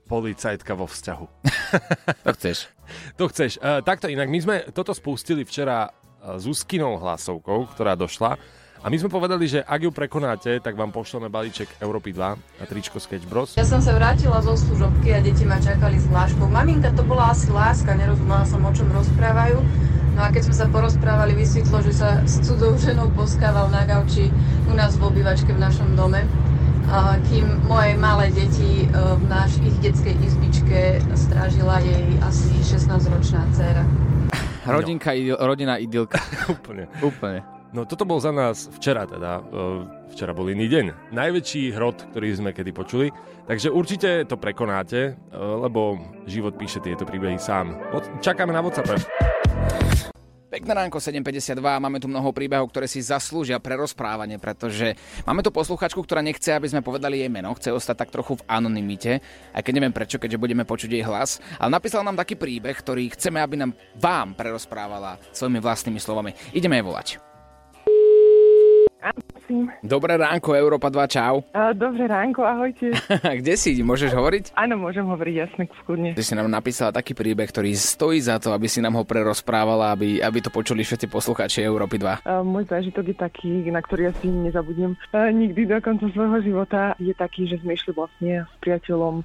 Policajtka 0.07 0.73
vo 0.79 0.87
vzťahu. 0.87 1.27
To 2.27 2.31
chceš. 2.35 2.71
To 3.19 3.27
chceš. 3.27 3.59
Uh, 3.59 3.83
takto 3.83 4.07
inak, 4.07 4.31
my 4.31 4.39
sme 4.39 4.57
toto 4.71 4.95
spustili 4.95 5.43
včera 5.43 5.91
uh, 5.91 6.39
s 6.39 6.47
Uskinou 6.47 6.99
hlasovkou, 6.99 7.67
ktorá 7.75 7.99
došla. 7.99 8.39
A 8.83 8.87
my 8.87 8.97
sme 9.03 9.11
povedali, 9.11 9.51
že 9.51 9.67
ak 9.67 9.83
ju 9.83 9.91
prekonáte, 9.91 10.63
tak 10.63 10.79
vám 10.79 10.95
pošleme 10.95 11.27
balíček 11.27 11.83
Európy 11.83 12.15
2 12.15 12.23
a 12.39 12.65
tričko 12.69 13.03
Sketch 13.03 13.27
Bros. 13.27 13.59
Ja 13.59 13.67
som 13.67 13.83
sa 13.83 13.97
vrátila 13.97 14.39
zo 14.45 14.55
služobky 14.55 15.11
a 15.11 15.19
deti 15.19 15.43
ma 15.43 15.59
čakali 15.59 15.99
s 15.99 16.07
vláškou. 16.07 16.47
Maminka, 16.47 16.95
to 16.95 17.03
bola 17.03 17.35
asi 17.35 17.51
láska, 17.51 17.99
nerozumela 17.99 18.47
som, 18.47 18.63
o 18.63 18.71
čom 18.71 18.87
rozprávajú. 18.95 19.59
No 20.17 20.21
a 20.25 20.33
keď 20.33 20.49
sme 20.49 20.57
sa 20.57 20.67
porozprávali, 20.71 21.37
vysvetlo, 21.37 21.83
že 21.85 21.93
sa 21.93 22.23
s 22.25 22.41
cudzou 22.41 22.79
ženou 22.79 23.13
poskával 23.13 23.69
na 23.75 23.85
gauči 23.85 24.31
u 24.65 24.73
nás 24.73 24.97
v 24.97 25.13
obývačke 25.13 25.53
v 25.53 25.61
našom 25.61 25.93
dome. 25.93 26.25
Kým 27.27 27.67
moje 27.67 27.99
malé 27.99 28.31
deti 28.31 28.87
e, 28.87 28.89
v 28.95 29.25
náš 29.27 29.59
ich 29.59 29.75
detskej 29.83 30.15
izbičke 30.23 31.03
strážila 31.19 31.83
jej 31.83 32.15
asi 32.23 32.55
16-ročná 32.63 33.43
dcéra. 33.51 33.83
Rodinka, 34.75 35.11
idil, 35.11 35.35
rodina 35.35 35.83
idylka. 35.83 36.23
Úplne. 36.55 36.87
Úplne. 37.03 37.43
No 37.75 37.83
toto 37.91 38.07
bol 38.07 38.23
za 38.23 38.31
nás 38.31 38.71
včera 38.79 39.03
teda, 39.03 39.43
e, 39.43 40.15
včera 40.15 40.31
bol 40.31 40.47
iný 40.47 40.71
deň. 40.71 41.11
Najväčší 41.11 41.75
hrot, 41.75 42.15
ktorý 42.15 42.29
sme 42.39 42.51
kedy 42.55 42.71
počuli. 42.71 43.11
Takže 43.51 43.69
určite 43.75 44.23
to 44.31 44.39
prekonáte, 44.39 45.19
e, 45.19 45.37
lebo 45.37 45.99
život 46.31 46.55
píše 46.55 46.79
tieto 46.79 47.03
príbehy 47.03 47.37
sám. 47.37 47.75
Čakáme 48.23 48.55
na 48.55 48.63
WhatsApp. 48.63 49.03
Pekné 50.57 50.73
ránko 50.73 50.97
7.52, 50.97 51.61
máme 51.61 52.01
tu 52.01 52.09
mnoho 52.09 52.33
príbehov, 52.33 52.73
ktoré 52.73 52.89
si 52.89 53.05
zaslúžia 53.05 53.61
pre 53.61 53.77
rozprávanie, 53.77 54.41
pretože 54.41 54.97
máme 55.29 55.45
tu 55.45 55.53
posluchačku, 55.53 56.01
ktorá 56.01 56.25
nechce, 56.25 56.49
aby 56.49 56.65
sme 56.65 56.81
povedali 56.81 57.21
jej 57.21 57.29
meno, 57.29 57.53
chce 57.53 57.77
ostať 57.77 57.93
tak 58.01 58.09
trochu 58.09 58.41
v 58.41 58.47
anonimite, 58.49 59.21
aj 59.53 59.61
keď 59.61 59.73
neviem 59.77 59.93
prečo, 59.93 60.17
keďže 60.17 60.41
budeme 60.41 60.65
počuť 60.65 60.97
jej 60.97 61.05
hlas, 61.05 61.45
ale 61.61 61.77
napísala 61.77 62.09
nám 62.09 62.17
taký 62.17 62.41
príbeh, 62.41 62.73
ktorý 62.73 63.13
chceme, 63.13 63.37
aby 63.45 63.69
nám 63.69 63.77
vám 64.01 64.33
prerozprávala 64.33 65.21
svojimi 65.29 65.61
vlastnými 65.61 66.01
slovami. 66.01 66.33
Ideme 66.57 66.81
jej 66.81 66.89
volať. 66.89 67.26
Dobré 69.87 70.19
ránko, 70.19 70.59
Európa 70.59 70.91
2, 70.91 71.07
čau. 71.07 71.47
Dobré 71.79 72.11
ránko, 72.11 72.43
ahojte. 72.43 72.91
Kde 73.41 73.55
si? 73.55 73.79
Môžeš 73.79 74.11
hovoriť? 74.11 74.45
Áno, 74.59 74.75
môžem 74.83 75.07
hovoriť 75.07 75.35
jasne, 75.39 75.71
kľudne. 75.87 76.19
Ty 76.19 76.23
si 76.27 76.35
nám 76.35 76.51
napísala 76.51 76.91
taký 76.91 77.15
príbeh, 77.15 77.47
ktorý 77.47 77.71
stojí 77.79 78.19
za 78.19 78.43
to, 78.43 78.51
aby 78.51 78.67
si 78.67 78.83
nám 78.83 78.99
ho 78.99 79.05
prerozprávala, 79.07 79.95
aby, 79.95 80.19
aby 80.19 80.39
to 80.43 80.51
počuli 80.51 80.83
všetci 80.83 81.07
poslucháči 81.07 81.63
Európy 81.63 82.03
2. 82.03 82.27
A, 82.27 82.43
Môj 82.43 82.67
zážitok 82.67 83.15
je 83.15 83.17
taký, 83.17 83.53
na 83.71 83.79
ktorý 83.79 84.11
asi 84.11 84.27
nezabudnem 84.27 84.99
a, 85.15 85.31
nikdy 85.31 85.71
do 85.71 85.79
konca 85.79 86.11
svojho 86.11 86.43
života. 86.43 86.99
Je 86.99 87.15
taký, 87.15 87.47
že 87.47 87.63
sme 87.63 87.79
išli 87.79 87.95
vlastne 87.95 88.51
s 88.51 88.55
priateľom, 88.59 89.23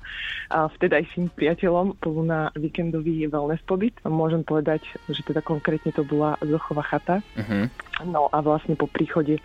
a 0.53 0.69
vtedajším 0.69 1.33
priateľom 1.33 1.97
spolu 1.97 2.21
na 2.27 2.53
víkendový 2.53 3.25
wellness 3.25 3.63
pobyt. 3.65 3.97
Môžem 4.05 4.45
povedať, 4.45 4.85
že 5.09 5.25
teda 5.25 5.41
konkrétne 5.41 5.89
to 5.89 6.05
bola 6.05 6.37
Zochová 6.45 6.85
chata. 6.85 7.25
Uh-huh. 7.33 7.65
No 8.05 8.29
a 8.31 8.37
vlastne 8.41 8.73
po 8.73 8.85
príchode, 8.85 9.37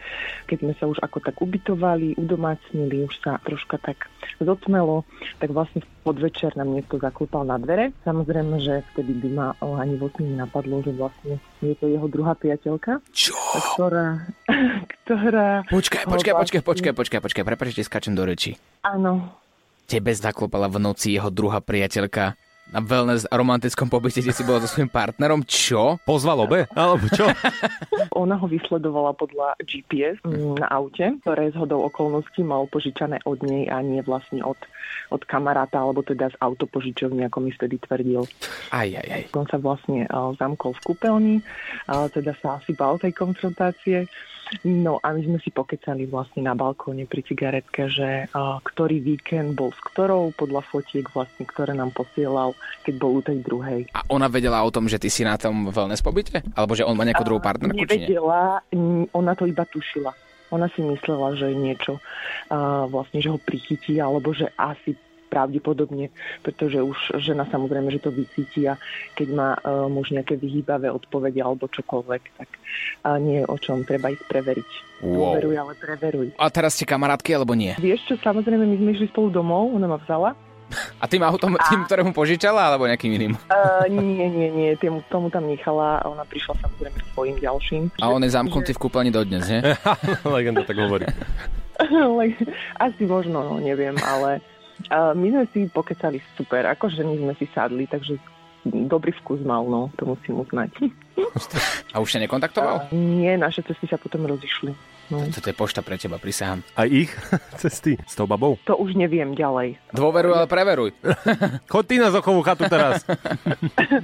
keď 0.46 0.58
sme 0.62 0.72
sa 0.76 0.84
už 0.86 0.98
ako 1.02 1.18
tak 1.20 1.36
ubytovali, 1.40 2.16
udomácnili, 2.16 3.04
už 3.04 3.14
sa 3.20 3.38
troška 3.42 3.76
tak 3.80 4.08
zotmelo, 4.38 5.04
tak 5.40 5.52
vlastne 5.52 5.82
v 5.82 5.88
podvečer 6.04 6.54
nám 6.54 6.72
niekto 6.72 6.96
zaklopal 6.96 7.44
na 7.44 7.56
dvere. 7.56 7.92
Samozrejme, 8.04 8.60
že 8.60 8.84
vtedy 8.94 9.12
by 9.26 9.28
ma 9.32 9.48
o, 9.60 9.76
ani 9.76 9.96
vo 9.96 10.08
sní 10.12 10.36
napadlo, 10.36 10.80
že 10.84 10.92
vlastne 10.94 11.40
je 11.64 11.74
to 11.76 11.88
jeho 11.88 12.06
druhá 12.06 12.36
priateľka. 12.36 13.00
Čo? 13.10 13.34
Ktorá, 13.74 14.24
ktorá... 15.04 15.66
Počkaj, 15.66 16.06
počkaj, 16.06 16.32
počkaj, 16.32 16.32
vlastne- 16.32 16.62
počkaj, 16.64 16.92
počkaj, 16.94 17.20
počkaj, 17.20 17.44
prepáč, 17.44 17.68
že 17.74 17.84
skáčem 17.84 18.14
do 18.14 18.22
reči. 18.24 18.54
Áno, 18.84 19.36
Tebe 19.86 20.10
zaklopala 20.10 20.66
v 20.66 20.82
noci 20.82 21.14
jeho 21.14 21.30
druhá 21.30 21.62
priateľka 21.62 22.34
na 22.66 22.82
wellness 22.82 23.22
a 23.30 23.34
romantickom 23.38 23.86
pobyte, 23.86 24.18
kde 24.18 24.34
si 24.34 24.42
bola 24.42 24.58
so 24.58 24.66
svojím 24.66 24.90
partnerom. 24.90 25.46
Čo? 25.46 26.02
Pozval 26.02 26.42
obe? 26.42 26.66
Alebo 26.74 27.06
čo? 27.14 27.30
Ona 28.22 28.34
ho 28.34 28.46
vysledovala 28.50 29.14
podľa 29.14 29.54
GPS 29.62 30.18
mm, 30.26 30.58
na 30.58 30.66
aute, 30.74 31.14
ktoré 31.22 31.54
z 31.54 31.56
hodou 31.62 31.86
okolností 31.86 32.42
mal 32.42 32.66
požičané 32.66 33.22
od 33.22 33.38
nej 33.46 33.70
a 33.70 33.78
nie 33.86 34.02
vlastne 34.02 34.42
od, 34.42 34.58
od 35.14 35.22
kamaráta, 35.24 35.78
alebo 35.78 36.02
teda 36.02 36.34
z 36.34 36.36
autopožičovny, 36.42 37.22
ako 37.30 37.38
mi 37.46 37.50
vtedy 37.54 37.78
tvrdil. 37.78 38.26
Aj, 38.74 38.88
aj, 38.90 39.08
aj. 39.14 39.22
On 39.38 39.46
sa 39.46 39.62
vlastne 39.62 40.10
uh, 40.10 40.34
zamkol 40.34 40.74
v 40.74 40.84
kúpeľni, 40.90 41.36
uh, 41.86 42.10
teda 42.10 42.34
sa 42.42 42.58
asi 42.58 42.74
bal 42.74 42.98
tej 42.98 43.14
konfrontácie. 43.14 44.10
No 44.62 45.02
a 45.02 45.10
my 45.10 45.20
sme 45.26 45.38
si 45.42 45.50
pokecali 45.50 46.06
vlastne 46.06 46.46
na 46.46 46.54
balkóne 46.54 47.06
pri 47.10 47.22
cigaretke, 47.26 47.90
že 47.90 48.30
uh, 48.30 48.62
ktorý 48.62 49.02
víkend 49.02 49.58
bol 49.58 49.74
s 49.74 49.80
ktorou, 49.92 50.30
podľa 50.38 50.62
fotiek 50.70 51.06
vlastne, 51.10 51.42
ktoré 51.46 51.74
nám 51.74 51.90
posielal, 51.90 52.54
keď 52.86 52.94
bol 52.98 53.18
u 53.18 53.22
tej 53.22 53.42
druhej. 53.42 53.90
A 53.90 54.06
ona 54.06 54.30
vedela 54.30 54.62
o 54.62 54.70
tom, 54.70 54.86
že 54.86 55.02
ty 55.02 55.10
si 55.10 55.26
na 55.26 55.34
tom 55.34 55.74
wellness 55.74 56.02
pobyte? 56.02 56.46
Alebo 56.54 56.78
že 56.78 56.86
on 56.86 56.94
má 56.94 57.02
nejakú 57.02 57.26
druhú 57.26 57.42
partnerku, 57.42 57.74
nie? 57.74 57.86
Nevedela, 57.86 58.62
ona 59.10 59.32
to 59.34 59.50
iba 59.50 59.66
tušila. 59.66 60.14
Ona 60.54 60.70
si 60.70 60.78
myslela, 60.78 61.34
že 61.34 61.50
niečo, 61.50 61.98
uh, 61.98 62.86
vlastne, 62.86 63.18
že 63.18 63.34
ho 63.34 63.38
prichytí, 63.42 63.98
alebo 63.98 64.30
že 64.30 64.46
asi 64.54 64.94
pravdepodobne, 65.28 66.14
pretože 66.40 66.80
už 66.80 67.18
žena 67.20 67.44
samozrejme, 67.50 67.90
že 67.92 68.02
to 68.02 68.10
vycíti 68.14 68.66
a 68.70 68.78
keď 69.18 69.28
má 69.34 69.50
uh, 69.58 69.90
muž 69.90 70.14
nejaké 70.14 70.38
vyhýbavé 70.38 70.88
odpovede 70.90 71.42
alebo 71.42 71.68
čokoľvek, 71.68 72.22
tak 72.38 72.48
uh, 72.48 73.18
nie 73.18 73.42
je 73.42 73.46
o 73.46 73.56
čom, 73.58 73.82
treba 73.82 74.14
ísť 74.14 74.24
preveriť. 74.30 74.70
Wow. 75.04 75.36
Dôveruj, 75.36 75.54
ale 75.60 75.72
preveruj. 75.76 76.26
A 76.40 76.48
teraz 76.48 76.78
ste 76.78 76.88
kamarátky, 76.88 77.36
alebo 77.36 77.52
nie? 77.52 77.76
Vieš 77.76 78.08
čo, 78.08 78.14
samozrejme, 78.16 78.64
my 78.64 78.76
sme 78.80 78.90
išli 78.96 79.06
spolu 79.12 79.28
domov, 79.28 79.76
ona 79.76 79.90
ma 79.90 80.00
vzala. 80.00 80.32
A 80.98 81.06
tým 81.06 81.22
autom, 81.22 81.54
tým, 81.70 81.86
ktorému 81.86 82.10
požičala, 82.10 82.74
alebo 82.74 82.90
nejakým 82.90 83.12
iným? 83.14 83.32
Uh, 83.46 83.86
nie, 83.86 84.26
nie, 84.26 84.50
nie, 84.50 84.70
tomu, 84.74 84.98
tomu 85.06 85.30
tam 85.30 85.46
nechala 85.46 86.02
a 86.02 86.10
ona 86.10 86.26
prišla 86.26 86.58
samozrejme 86.58 86.98
s 86.98 87.08
svojím 87.14 87.36
ďalším. 87.38 87.82
A 88.02 88.10
on 88.10 88.24
je 88.26 88.34
zamknutý 88.34 88.74
v 88.74 88.82
kúpeľni 88.82 89.14
dodnes, 89.14 89.46
nie? 89.46 89.62
Legenda 90.26 90.66
tak 90.66 90.74
hovorí. 90.74 91.06
Asi 92.82 93.02
možno, 93.06 93.46
no 93.46 93.54
neviem, 93.62 93.94
ale 94.00 94.42
my 94.90 95.26
sme 95.32 95.44
si 95.50 95.60
pokecali 95.70 96.20
super, 96.36 96.68
akože 96.68 97.02
my 97.02 97.16
sme 97.16 97.34
si 97.40 97.46
sadli, 97.52 97.88
takže 97.88 98.20
dobrý 98.66 99.14
vkus 99.22 99.40
mal, 99.46 99.62
no, 99.66 99.94
to 99.94 100.06
musím 100.06 100.42
uznať. 100.42 100.70
A 101.94 102.02
už 102.02 102.12
sa 102.12 102.18
nekontaktoval? 102.20 102.90
Uh, 102.90 102.96
nie, 102.96 103.32
naše 103.38 103.62
cesty 103.62 103.86
sa 103.86 103.96
potom 103.96 104.26
rozišli. 104.26 104.74
No. 105.06 105.22
Toto 105.30 105.46
je 105.46 105.54
pošta 105.54 105.86
pre 105.86 105.94
teba, 105.94 106.18
prisahám. 106.18 106.66
A 106.74 106.82
ich 106.82 107.14
cesty 107.62 107.94
s 107.94 108.18
tou 108.18 108.26
babou? 108.26 108.58
To 108.66 108.74
už 108.74 108.98
neviem 108.98 109.38
ďalej. 109.38 109.78
Dôveruj, 109.94 110.34
ale 110.34 110.46
preveruj. 110.50 110.90
Chod 111.72 111.86
ty 111.86 112.02
na 112.02 112.10
Zochovú 112.10 112.42
chatu 112.42 112.66
teraz. 112.66 113.06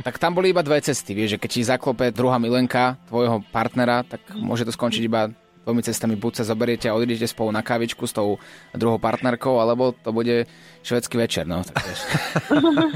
tak 0.06 0.16
tam 0.22 0.38
boli 0.38 0.54
iba 0.54 0.62
dve 0.62 0.78
cesty, 0.78 1.12
vieš, 1.12 1.36
že 1.36 1.40
keď 1.42 1.50
ti 1.50 1.60
zaklope 1.66 2.04
druhá 2.14 2.38
milenka 2.38 3.02
tvojho 3.10 3.42
partnera, 3.50 4.06
tak 4.06 4.22
môže 4.38 4.62
to 4.62 4.70
skončiť 4.70 5.02
iba 5.02 5.34
dvomi 5.62 5.82
cestami. 5.82 6.14
Buď 6.18 6.42
sa 6.42 6.44
zoberiete 6.50 6.90
a 6.90 6.96
odídete 6.98 7.26
spolu 7.30 7.54
na 7.54 7.62
kávičku 7.62 8.06
s 8.06 8.12
tou 8.14 8.38
druhou 8.74 8.98
partnerkou, 8.98 9.62
alebo 9.62 9.94
to 9.94 10.10
bude 10.10 10.46
švedský 10.82 11.18
večer, 11.18 11.46
no. 11.46 11.62
Tak 11.62 11.82
vieš. 11.86 12.00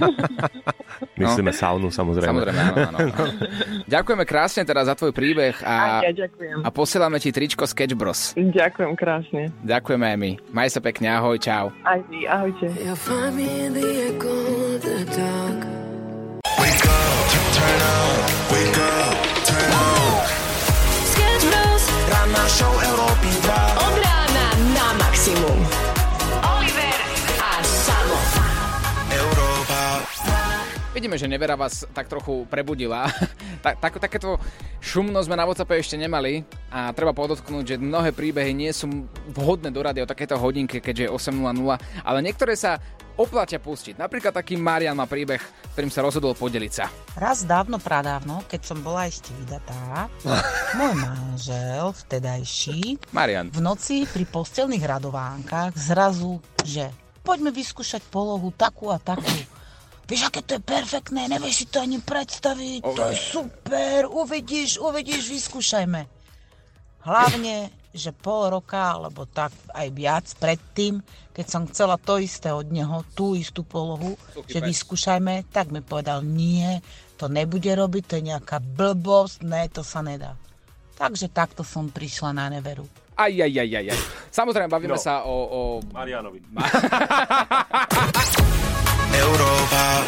Myslíme 1.23 1.53
saunu, 1.55 1.89
samozrejme. 1.89 2.31
Samozrejme, 2.31 2.61
áno, 2.61 2.77
áno. 2.91 2.99
áno. 2.99 3.09
Ďakujeme 3.95 4.25
krásne 4.27 4.63
teda 4.67 4.83
za 4.85 4.95
tvoj 4.99 5.15
príbeh 5.15 5.55
a, 5.63 6.03
A 6.03 6.11
ja 6.11 6.27
ďakujem. 6.27 6.67
a 6.67 6.69
posielame 6.75 7.23
ti 7.23 7.31
tričko 7.31 7.65
Sketch 7.65 7.95
Bros. 7.95 8.35
Ďakujem 8.35 8.93
krásne. 8.99 9.43
Ďakujeme 9.63 10.07
aj 10.13 10.17
my. 10.19 10.31
Maj 10.51 10.69
sa 10.75 10.81
pekne, 10.83 11.15
ahoj, 11.15 11.39
čau. 11.39 11.71
Aj 11.87 12.01
vy, 12.11 12.27
ahojte. 12.27 12.69
The 14.77 15.09
dark. 15.17 15.87
Turn 17.57 17.81
on, 17.81 18.19
wake 18.53 18.77
up, 18.77 19.16
show 22.57 22.73
Európy 22.73 23.29
2. 23.45 23.85
Od 23.85 23.95
rána 24.01 24.47
na 24.73 24.87
maximum. 24.97 25.61
Oliver 26.41 26.97
a 27.37 27.53
Samo. 27.61 28.17
Európa. 29.13 30.01
Vidíme, 30.97 31.21
že 31.21 31.29
nevera 31.29 31.53
vás 31.53 31.85
tak 31.93 32.09
trochu 32.09 32.49
prebudila. 32.49 33.13
tak, 33.65 33.77
tak, 33.77 34.01
takéto 34.01 34.41
šumno 34.81 35.21
sme 35.21 35.37
na 35.37 35.45
WhatsAppe 35.45 35.77
ešte 35.77 36.01
nemali 36.01 36.49
a 36.73 36.97
treba 36.97 37.13
podotknúť, 37.13 37.77
že 37.77 37.77
mnohé 37.77 38.17
príbehy 38.17 38.57
nie 38.57 38.73
sú 38.73 39.05
vhodné 39.37 39.69
do 39.69 39.85
rady 39.85 40.01
o 40.01 40.09
takéto 40.09 40.41
hodinke, 40.41 40.81
keďže 40.81 41.13
je 41.13 41.13
8.00, 41.13 41.77
ale 42.09 42.19
niektoré 42.25 42.57
sa 42.57 42.81
oplatia 43.17 43.57
pustiť. 43.57 43.97
Napríklad 43.97 44.37
taký 44.37 44.61
Marian 44.61 44.97
má 44.97 45.09
príbeh, 45.09 45.41
ktorým 45.73 45.93
sa 45.93 46.05
rozhodol 46.05 46.37
podeliť 46.37 46.73
sa. 46.73 46.87
Raz 47.17 47.49
dávno, 47.49 47.81
pradávno, 47.81 48.45
keď 48.49 48.61
som 48.63 48.79
bola 48.85 49.09
ešte 49.09 49.33
vydatá, 49.41 50.09
môj 50.79 50.95
manžel, 50.97 51.97
vtedajší, 52.07 53.01
Marian. 53.13 53.49
v 53.49 53.61
noci 53.65 54.05
pri 54.05 54.25
postelných 54.29 54.85
radovánkach 54.85 55.73
zrazu, 55.75 56.39
že 56.63 56.93
poďme 57.25 57.51
vyskúšať 57.51 58.05
polohu 58.07 58.53
takú 58.55 58.93
a 58.93 59.01
takú. 59.01 59.33
Vieš, 60.07 60.31
aké 60.31 60.39
to 60.47 60.55
je 60.55 60.63
perfektné, 60.63 61.27
nevieš 61.27 61.55
si 61.59 61.67
to 61.67 61.83
ani 61.83 61.99
predstaviť, 61.99 62.81
to 62.95 63.03
je 63.11 63.17
super, 63.19 64.07
uvidíš, 64.07 64.79
uvidíš, 64.79 65.35
vyskúšajme. 65.35 66.07
Hlavne, 67.03 67.75
že 67.91 68.15
pol 68.15 68.55
roka, 68.55 68.95
alebo 68.95 69.27
tak 69.27 69.51
aj 69.75 69.89
viac 69.91 70.27
predtým, 70.39 71.03
keď 71.37 71.47
som 71.47 71.69
chcela 71.69 71.97
to 71.97 72.17
isté 72.17 72.49
od 72.49 72.65
neho, 72.67 73.05
tú 73.13 73.37
istú 73.37 73.61
polohu, 73.61 74.17
Suchý 74.33 74.49
že 74.49 74.59
pes. 74.59 74.67
vyskúšajme, 74.67 75.45
tak 75.47 75.69
mi 75.69 75.79
povedal, 75.79 76.25
nie, 76.25 76.81
to 77.15 77.29
nebude 77.29 77.69
robiť, 77.69 78.03
to 78.03 78.15
je 78.17 78.25
nejaká 78.27 78.57
blbosť, 78.59 79.45
ne, 79.45 79.69
to 79.69 79.85
sa 79.85 80.01
nedá. 80.01 80.33
Takže 80.95 81.29
takto 81.29 81.61
som 81.61 81.87
prišla 81.87 82.33
na 82.33 82.49
neveru. 82.49 82.89
Aj, 83.15 83.29
aj, 83.29 83.49
aj, 83.51 83.69
aj, 83.71 83.87
aj. 83.87 83.99
Samozrejme, 84.31 84.69
bavíme 84.69 84.93
No. 84.93 85.01
sa 85.01 85.21
o... 85.23 85.33
o... 85.33 85.61
Marianovi. 85.87 86.41
Európa. 89.15 90.06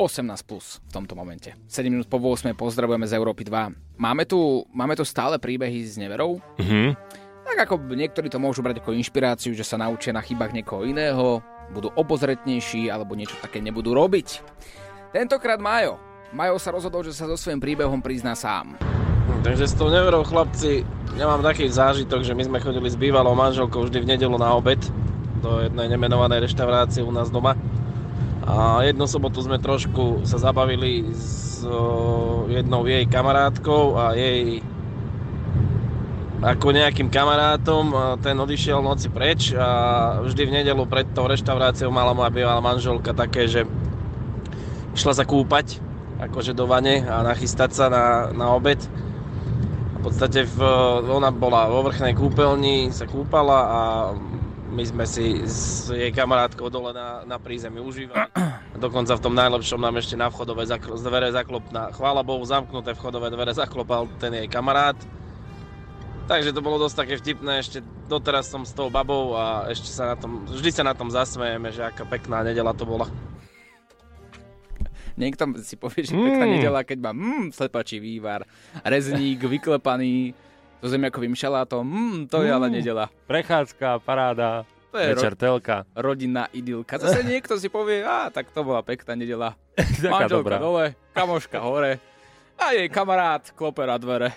18 0.00 0.48
plus 0.48 0.80
v 0.88 0.92
tomto 0.96 1.12
momente. 1.12 1.52
7 1.68 1.92
minút 1.92 2.08
po 2.08 2.16
8 2.16 2.56
pozdravujeme 2.56 3.04
z 3.04 3.20
Európy 3.20 3.44
2. 3.44 4.00
Máme 4.00 4.24
tu, 4.24 4.64
máme 4.72 4.96
tu 4.96 5.04
stále 5.04 5.36
príbehy 5.36 5.84
s 5.84 6.00
neverou. 6.00 6.40
Mhm. 6.56 6.96
Tak 7.50 7.68
ako 7.68 7.92
niektorí 7.92 8.32
to 8.32 8.40
môžu 8.40 8.64
brať 8.64 8.80
ako 8.80 8.96
inšpiráciu, 8.96 9.52
že 9.52 9.66
sa 9.66 9.76
naučia 9.76 10.14
na 10.14 10.22
chybách 10.24 10.54
niekoho 10.54 10.86
iného, 10.86 11.44
budú 11.74 11.92
obozretnejší 11.92 12.88
alebo 12.88 13.18
niečo 13.18 13.36
také 13.42 13.60
nebudú 13.60 13.92
robiť. 13.92 14.40
Tentokrát 15.12 15.58
Majo. 15.58 15.98
Majo 16.30 16.62
sa 16.62 16.70
rozhodol, 16.70 17.02
že 17.02 17.10
sa 17.10 17.26
so 17.26 17.34
svojím 17.34 17.58
príbehom 17.58 17.98
prizná 17.98 18.38
sám. 18.38 18.78
Takže 19.42 19.66
s 19.66 19.74
tou 19.74 19.90
neverou 19.90 20.22
chlapci, 20.22 20.86
nemám 21.18 21.42
taký 21.42 21.66
zážitok, 21.66 22.22
že 22.22 22.38
my 22.38 22.46
sme 22.46 22.58
chodili 22.62 22.86
s 22.86 22.94
bývalou 22.94 23.34
manželkou 23.34 23.82
vždy 23.82 23.98
v 24.06 24.08
nedelu 24.14 24.36
na 24.38 24.54
obed 24.54 24.78
do 25.40 25.64
jednej 25.64 25.90
nemenovanej 25.90 26.46
reštaurácie 26.46 27.02
u 27.02 27.10
nás 27.10 27.32
doma. 27.32 27.56
A 28.46 28.82
jednu 28.88 29.04
sobotu 29.04 29.44
sme 29.44 29.60
trošku 29.60 30.24
sa 30.24 30.40
zabavili 30.40 31.12
s 31.12 31.60
jednou 32.48 32.88
jej 32.88 33.04
kamarátkou 33.04 34.00
a 34.00 34.16
jej 34.16 34.64
ako 36.40 36.72
nejakým 36.72 37.12
kamarátom, 37.12 38.16
ten 38.24 38.32
odišiel 38.32 38.80
noci 38.80 39.12
preč 39.12 39.52
a 39.52 39.68
vždy 40.24 40.42
v 40.48 40.54
nedelu 40.56 40.88
pred 40.88 41.04
tou 41.12 41.28
reštauráciou 41.28 41.92
mala 41.92 42.16
moja 42.16 42.32
bývalá 42.32 42.64
manželka 42.64 43.12
také, 43.12 43.44
že 43.44 43.68
išla 44.96 45.20
sa 45.20 45.24
kúpať 45.28 45.84
akože 46.20 46.56
do 46.56 46.64
vane 46.64 47.04
a 47.04 47.20
nachystať 47.20 47.70
sa 47.76 47.86
na, 47.92 48.04
na 48.32 48.56
obed. 48.56 48.80
V 50.00 50.08
podstate 50.08 50.48
v, 50.48 50.58
ona 51.12 51.28
bola 51.28 51.68
vo 51.68 51.84
vrchnej 51.84 52.16
kúpeľni, 52.16 52.88
sa 52.88 53.04
kúpala 53.04 53.58
a 53.68 53.80
my 54.70 54.82
sme 54.86 55.04
si 55.04 55.42
s 55.42 55.90
jej 55.90 56.14
kamarátkou 56.14 56.70
dole 56.70 56.94
na, 56.94 57.26
na 57.26 57.36
prízemí 57.42 57.82
užívali. 57.82 58.30
Dokonca 58.78 59.18
v 59.18 59.24
tom 59.24 59.34
najlepšom 59.34 59.82
nám 59.82 59.98
ešte 59.98 60.14
na 60.14 60.30
vchodové 60.30 60.62
zakl- 60.64 60.94
dvere 60.94 61.34
zaklop, 61.34 61.66
na, 61.74 61.90
chvála 61.90 62.22
Bohu, 62.22 62.46
zamknuté 62.46 62.94
vchodové 62.94 63.34
dvere 63.34 63.50
zaklopal 63.50 64.06
ten 64.22 64.30
jej 64.38 64.46
kamarát. 64.46 64.94
Takže 66.30 66.54
to 66.54 66.62
bolo 66.62 66.78
dosť 66.78 66.96
také 67.02 67.14
vtipné, 67.18 67.58
ešte 67.58 67.82
doteraz 68.06 68.46
som 68.46 68.62
s 68.62 68.70
tou 68.70 68.86
babou 68.86 69.34
a 69.34 69.66
ešte 69.66 69.90
sa 69.90 70.14
na 70.14 70.16
tom, 70.16 70.46
vždy 70.46 70.70
sa 70.70 70.86
na 70.86 70.94
tom 70.94 71.10
zasmejeme, 71.10 71.74
že 71.74 71.82
aká 71.82 72.06
pekná 72.06 72.46
nedela 72.46 72.70
to 72.70 72.86
bola. 72.86 73.10
Niekto 75.18 75.58
si 75.66 75.74
povie, 75.74 76.06
že 76.06 76.14
pekná 76.14 76.46
Mm. 76.46 76.54
nedela, 76.56 76.80
keď 76.86 76.98
má 77.02 77.12
mm, 77.12 77.50
slepačí 77.52 77.98
vývar, 77.98 78.46
rezník 78.86 79.42
vyklepaný 79.42 80.32
so 80.80 80.88
zemiakovým 80.88 81.32
šalátom, 81.32 81.80
mm, 81.80 82.18
to 82.26 82.40
je 82.40 82.50
ale 82.50 82.66
Mm. 82.66 82.74
nedela. 82.74 83.06
Prechádzka, 83.24 84.00
paráda, 84.00 84.64
To 84.90 84.98
je 84.98 85.12
večer 85.12 85.32
telka. 85.34 85.84
rodinná 85.94 86.48
idylka. 86.48 86.98
Zase 86.98 87.22
niekto 87.22 87.54
si 87.54 87.68
povie, 87.68 88.00
a 88.00 88.26
tak 88.26 88.50
to 88.50 88.60
bola 88.60 88.80
pekná 88.80 89.14
nedela. 89.14 89.54
Manželka 90.02 90.26
dobrá. 90.26 90.56
dole, 90.58 90.84
kamoška 91.12 91.60
hore 91.60 92.00
a 92.56 92.72
jej 92.72 92.88
kamarát 92.88 93.40
klope 93.50 93.80
na 93.80 93.96
dvere. 93.96 94.32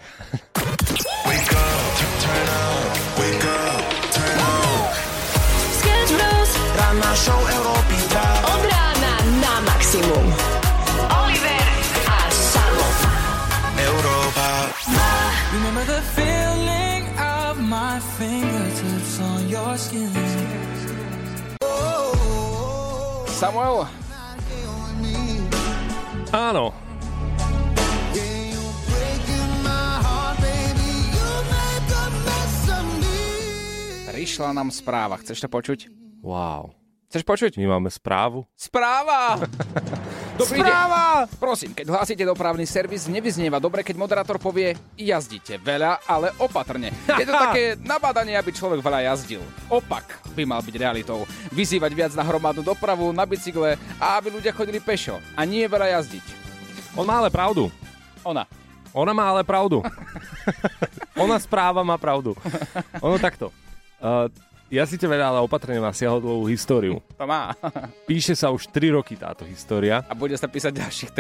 Ranná 6.73 7.11
show 7.15 7.39
Európy 7.49 7.97
Samuel, 23.33 23.85
Áno. 26.33 26.73
prišla 34.23 34.55
nám 34.55 34.73
správa. 34.73 35.19
Chceš 35.21 35.43
to 35.43 35.49
počuť? 35.51 35.79
Wow. 36.23 36.82
Chceš 37.13 37.29
počuť? 37.29 37.61
My 37.61 37.77
máme 37.77 37.93
správu. 37.93 38.41
Správa! 38.57 39.37
Dobrý 40.41 40.65
Správa! 40.65 41.29
Deň. 41.29 41.37
Prosím, 41.37 41.71
keď 41.77 41.93
hlásite 41.93 42.25
dopravný 42.25 42.65
servis, 42.65 43.05
nevyznieva 43.05 43.61
dobre, 43.61 43.85
keď 43.85 44.01
moderátor 44.01 44.41
povie 44.41 44.73
jazdíte 44.97 45.61
veľa, 45.61 46.09
ale 46.09 46.33
opatrne. 46.41 46.89
Je 47.21 47.29
to 47.29 47.37
také 47.37 47.77
nabádanie, 47.77 48.33
aby 48.33 48.49
človek 48.49 48.81
veľa 48.81 49.13
jazdil. 49.13 49.45
Opak 49.69 50.25
by 50.33 50.41
mal 50.41 50.65
byť 50.65 50.73
realitou. 50.73 51.29
Vyzývať 51.53 51.93
viac 51.93 52.11
na 52.17 52.25
hromadnú 52.25 52.65
dopravu, 52.65 53.13
na 53.13 53.29
bicykle 53.29 53.77
a 54.01 54.17
aby 54.17 54.33
ľudia 54.33 54.49
chodili 54.49 54.81
pešo. 54.81 55.21
A 55.37 55.45
nie 55.45 55.69
veľa 55.69 56.01
jazdiť. 56.01 56.25
On 56.97 57.05
má 57.05 57.21
ale 57.21 57.29
pravdu. 57.29 57.69
Ona. 58.25 58.49
Ona 58.89 59.13
má 59.13 59.29
ale 59.29 59.45
pravdu. 59.45 59.85
Ona 61.29 61.37
správa 61.37 61.85
má 61.85 61.93
pravdu. 62.01 62.33
Ono 63.05 63.21
takto. 63.21 63.53
Uh, 64.01 64.33
jazdíte 64.73 65.05
veľa, 65.05 65.29
ale 65.29 65.39
opatrne 65.45 65.77
má 65.77 65.93
siahodlovú 65.93 66.49
históriu. 66.49 66.97
To 67.21 67.25
má. 67.29 67.53
Píše 68.09 68.33
sa 68.33 68.49
už 68.49 68.73
3 68.73 68.97
roky 68.97 69.13
táto 69.13 69.45
história. 69.45 70.01
A 70.09 70.17
bude 70.17 70.33
sa 70.33 70.49
písať 70.49 70.73
ďalších 70.81 71.11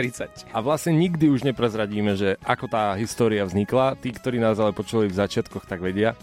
30. 0.49 0.49
A 0.49 0.57
vlastne 0.65 0.97
nikdy 0.97 1.29
už 1.29 1.45
neprezradíme, 1.45 2.17
že 2.17 2.41
ako 2.41 2.65
tá 2.65 2.97
história 2.97 3.45
vznikla. 3.45 3.93
Tí, 4.01 4.09
ktorí 4.09 4.41
nás 4.41 4.57
ale 4.57 4.73
počuli 4.73 5.05
v 5.05 5.15
začiatkoch, 5.15 5.69
tak 5.69 5.85
vedia. 5.85 6.17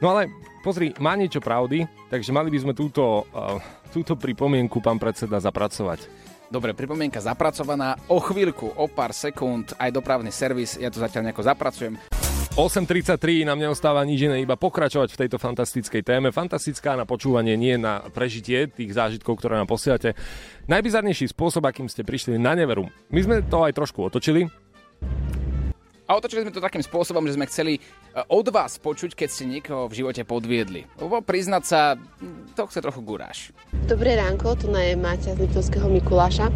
No 0.00 0.16
ale 0.16 0.32
pozri, 0.66 0.90
má 0.98 1.14
niečo 1.14 1.38
pravdy, 1.38 1.86
takže 2.10 2.34
mali 2.34 2.50
by 2.50 2.58
sme 2.58 2.72
túto, 2.74 3.22
uh, 3.30 3.62
túto 3.94 4.18
pripomienku, 4.18 4.82
pán 4.82 4.98
predseda, 4.98 5.38
zapracovať. 5.38 6.10
Dobre, 6.52 6.76
pripomienka 6.76 7.22
zapracovaná. 7.22 7.96
O 8.12 8.20
chvíľku, 8.20 8.76
o 8.76 8.84
pár 8.84 9.16
sekúnd, 9.16 9.72
aj 9.78 9.88
dopravný 9.88 10.28
servis, 10.28 10.76
ja 10.76 10.92
to 10.92 11.00
zatiaľ 11.00 11.30
nejako 11.30 11.48
zapracujem. 11.48 12.21
8.33 12.52 13.48
nám 13.48 13.56
neostáva 13.56 14.04
nič 14.04 14.28
iné, 14.28 14.44
iba 14.44 14.60
pokračovať 14.60 15.16
v 15.16 15.20
tejto 15.24 15.40
fantastickej 15.40 16.04
téme. 16.04 16.28
Fantastická 16.36 17.00
na 17.00 17.08
počúvanie, 17.08 17.56
nie 17.56 17.80
na 17.80 18.04
prežitie 18.12 18.68
tých 18.68 18.92
zážitkov, 18.92 19.40
ktoré 19.40 19.56
nám 19.56 19.64
posielate. 19.64 20.12
Najbizarnejší 20.68 21.32
spôsob, 21.32 21.64
akým 21.64 21.88
ste 21.88 22.04
prišli 22.04 22.36
na 22.36 22.52
neveru. 22.52 22.92
My 23.08 23.24
sme 23.24 23.40
to 23.48 23.64
aj 23.64 23.72
trošku 23.72 24.04
otočili. 24.04 24.52
A 26.04 26.12
otočili 26.12 26.44
sme 26.44 26.52
to 26.52 26.60
takým 26.60 26.84
spôsobom, 26.84 27.24
že 27.24 27.40
sme 27.40 27.48
chceli 27.48 27.80
e, 27.80 28.20
od 28.28 28.44
vás 28.52 28.76
počuť, 28.76 29.16
keď 29.16 29.28
ste 29.32 29.48
niekoho 29.48 29.88
v 29.88 30.04
živote 30.04 30.20
podviedli. 30.28 30.84
Lebo 31.00 31.24
priznať 31.24 31.62
sa, 31.64 31.96
to 32.52 32.68
chce 32.68 32.84
trochu 32.84 33.00
guráš. 33.00 33.56
Dobré 33.88 34.12
ránko, 34.20 34.60
tu 34.60 34.68
je 34.68 34.92
Máťa 34.92 35.40
z 35.40 35.48
Liptovského 35.48 35.88
Mikuláša. 35.88 36.52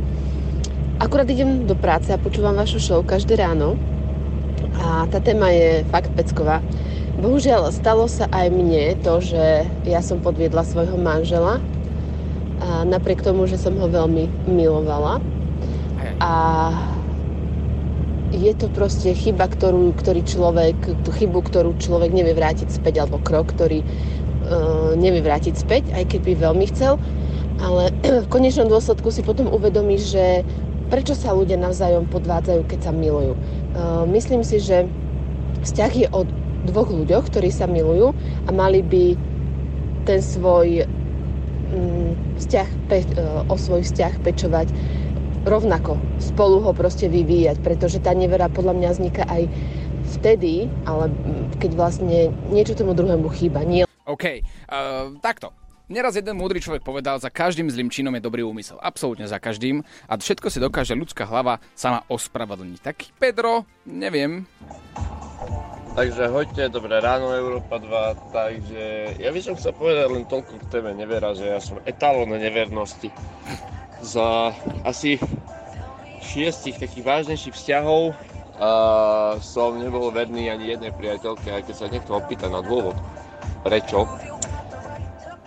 Akurát 1.01 1.25
idem 1.25 1.65
do 1.65 1.73
práce 1.73 2.13
a 2.13 2.21
počúvam 2.21 2.53
vašu 2.53 2.85
show 2.85 3.01
každé 3.01 3.41
ráno. 3.41 3.96
A 4.81 5.09
tá 5.09 5.19
téma 5.21 5.51
je 5.53 5.85
fakt 5.89 6.13
pecková. 6.15 6.61
Bohužiaľ, 7.17 7.73
stalo 7.73 8.13
sa 8.13 8.29
aj 8.29 8.53
mne 8.53 8.93
to, 9.01 9.25
že 9.25 9.65
ja 9.89 10.01
som 10.05 10.21
podviedla 10.21 10.61
svojho 10.69 11.01
manžela. 11.01 11.65
A 12.61 12.85
napriek 12.85 13.25
tomu, 13.25 13.49
že 13.49 13.57
som 13.57 13.77
ho 13.77 13.89
veľmi 13.89 14.29
milovala. 14.49 15.21
A 16.21 16.33
je 18.37 18.53
to 18.53 18.69
proste 18.69 19.17
chyba, 19.17 19.49
ktorú, 19.49 19.97
ktorý 19.97 20.21
človek, 20.27 20.77
tú 21.07 21.11
chybu, 21.15 21.41
ktorú 21.41 21.79
človek 21.81 22.13
nevie 22.13 22.37
vrátiť 22.37 22.69
späť, 22.69 23.01
alebo 23.01 23.23
krok, 23.23 23.55
ktorý 23.55 23.81
uh, 23.81 24.93
nevie 24.99 25.25
vrátiť 25.25 25.55
späť, 25.57 25.89
aj 25.97 26.05
keď 26.11 26.21
by 26.21 26.33
veľmi 26.37 26.67
chcel. 26.69 27.01
Ale 27.63 27.95
v 28.25 28.29
konečnom 28.29 28.69
dôsledku 28.69 29.09
si 29.09 29.25
potom 29.25 29.49
uvedomíš, 29.49 30.13
že 30.13 30.27
prečo 30.89 31.15
sa 31.19 31.35
ľudia 31.35 31.59
navzájom 31.59 32.07
podvádzajú, 32.11 32.63
keď 32.67 32.91
sa 32.91 32.93
milujú. 32.95 33.35
Uh, 33.35 34.05
myslím 34.11 34.47
si, 34.47 34.63
že 34.63 34.87
vzťah 35.67 35.93
je 35.93 36.07
o 36.15 36.23
dvoch 36.67 36.91
ľuďoch, 36.91 37.31
ktorí 37.31 37.51
sa 37.51 37.71
milujú 37.71 38.15
a 38.47 38.51
mali 38.51 38.83
by 38.83 39.15
ten 40.07 40.23
svoj 40.23 40.87
mm, 41.75 42.41
vzťah, 42.43 42.69
uh, 42.91 43.53
o 43.53 43.57
svoj 43.59 43.83
vzťah 43.83 44.13
pečovať 44.23 44.69
rovnako. 45.47 45.99
Spolu 46.19 46.63
ho 46.63 46.75
proste 46.75 47.07
vyvíjať, 47.07 47.63
pretože 47.63 48.03
tá 48.03 48.15
nevera 48.15 48.51
podľa 48.51 48.75
mňa 48.79 48.89
vzniká 48.95 49.23
aj 49.31 49.47
vtedy, 50.19 50.71
ale 50.87 51.11
keď 51.59 51.71
vlastne 51.75 52.31
niečo 52.51 52.79
tomu 52.79 52.95
druhému 52.95 53.27
chýba. 53.35 53.63
Nie 53.67 53.87
OK, 54.07 54.39
uh, 54.71 55.19
takto. 55.19 55.66
Neraz 55.87 56.19
jeden 56.19 56.35
múdry 56.35 56.59
človek 56.59 56.83
povedal, 56.83 57.23
za 57.23 57.31
každým 57.31 57.71
zlým 57.71 57.87
činom 57.87 58.11
je 58.19 58.27
dobrý 58.27 58.43
úmysel. 58.43 58.75
Absolútne 58.83 59.31
za 59.31 59.39
každým. 59.39 59.87
A 60.11 60.19
všetko 60.19 60.51
si 60.51 60.59
dokáže 60.59 60.99
ľudská 60.99 61.23
hlava 61.31 61.63
sama 61.79 62.03
ospravedlniť. 62.11 62.81
Tak 62.83 62.97
Pedro, 63.23 63.63
neviem. 63.87 64.51
Takže 65.95 66.27
hoďte, 66.27 66.75
dobré 66.75 66.99
ráno 66.99 67.31
Európa 67.31 67.79
2, 67.79 68.35
takže 68.35 69.15
ja 69.15 69.31
by 69.31 69.39
som 69.39 69.55
chcel 69.55 69.79
povedať 69.79 70.11
len 70.11 70.27
toľko 70.27 70.59
k 70.59 70.71
téme 70.75 70.91
nevera, 70.91 71.39
že 71.39 71.55
ja 71.55 71.63
som 71.63 71.79
etalón 71.87 72.35
nevernosti. 72.35 73.15
Za 74.03 74.59
asi 74.83 75.23
šiestich 76.19 76.83
takých 76.83 77.07
vážnejších 77.07 77.55
vzťahov 77.55 78.11
a 78.59 78.71
som 79.39 79.79
nebol 79.79 80.11
verný 80.11 80.51
ani 80.51 80.75
jednej 80.75 80.91
priateľke, 80.91 81.47
aj 81.47 81.63
keď 81.71 81.75
sa 81.79 81.87
niekto 81.87 82.19
opýta 82.19 82.51
na 82.51 82.59
dôvod, 82.59 82.99
prečo, 83.63 84.05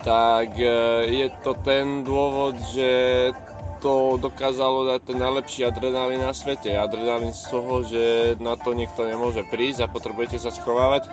tak 0.03 0.55
e, 0.55 0.71
je 1.12 1.27
to 1.43 1.55
ten 1.59 2.07
dôvod, 2.07 2.55
že 2.71 2.89
to 3.79 4.19
dokázalo 4.19 4.91
dať 4.95 4.99
ten 5.07 5.17
najlepší 5.19 5.62
adrenalín 5.67 6.19
na 6.19 6.35
svete. 6.35 6.75
Adrenalín 6.75 7.31
z 7.31 7.47
toho, 7.47 7.83
že 7.88 8.35
na 8.43 8.59
to 8.59 8.75
niekto 8.75 9.07
nemôže 9.07 9.43
prísť 9.47 9.88
a 9.88 9.91
potrebujete 9.91 10.35
sa 10.39 10.51
schovávať. 10.51 11.07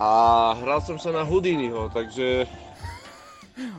A 0.00 0.10
hral 0.58 0.82
som 0.82 0.98
sa 0.98 1.14
na 1.14 1.22
Houdiniho, 1.22 1.92
takže... 1.94 2.48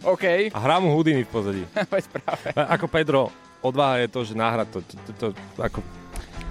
OK. 0.06 0.54
A 0.54 0.60
hrá 0.60 0.78
mu 0.80 0.94
Houdini 0.94 1.26
v 1.26 1.32
pozadí. 1.32 1.64
Veď 1.94 2.06
práve. 2.14 2.48
Ako 2.54 2.86
Pedro, 2.88 3.22
odvaha 3.60 4.06
je 4.06 4.08
to, 4.08 4.20
že 4.24 4.34
náhrať 4.38 4.68
to, 4.72 4.80
to, 4.80 4.94
to, 4.96 5.12
to 5.36 5.60
ako... 5.60 5.80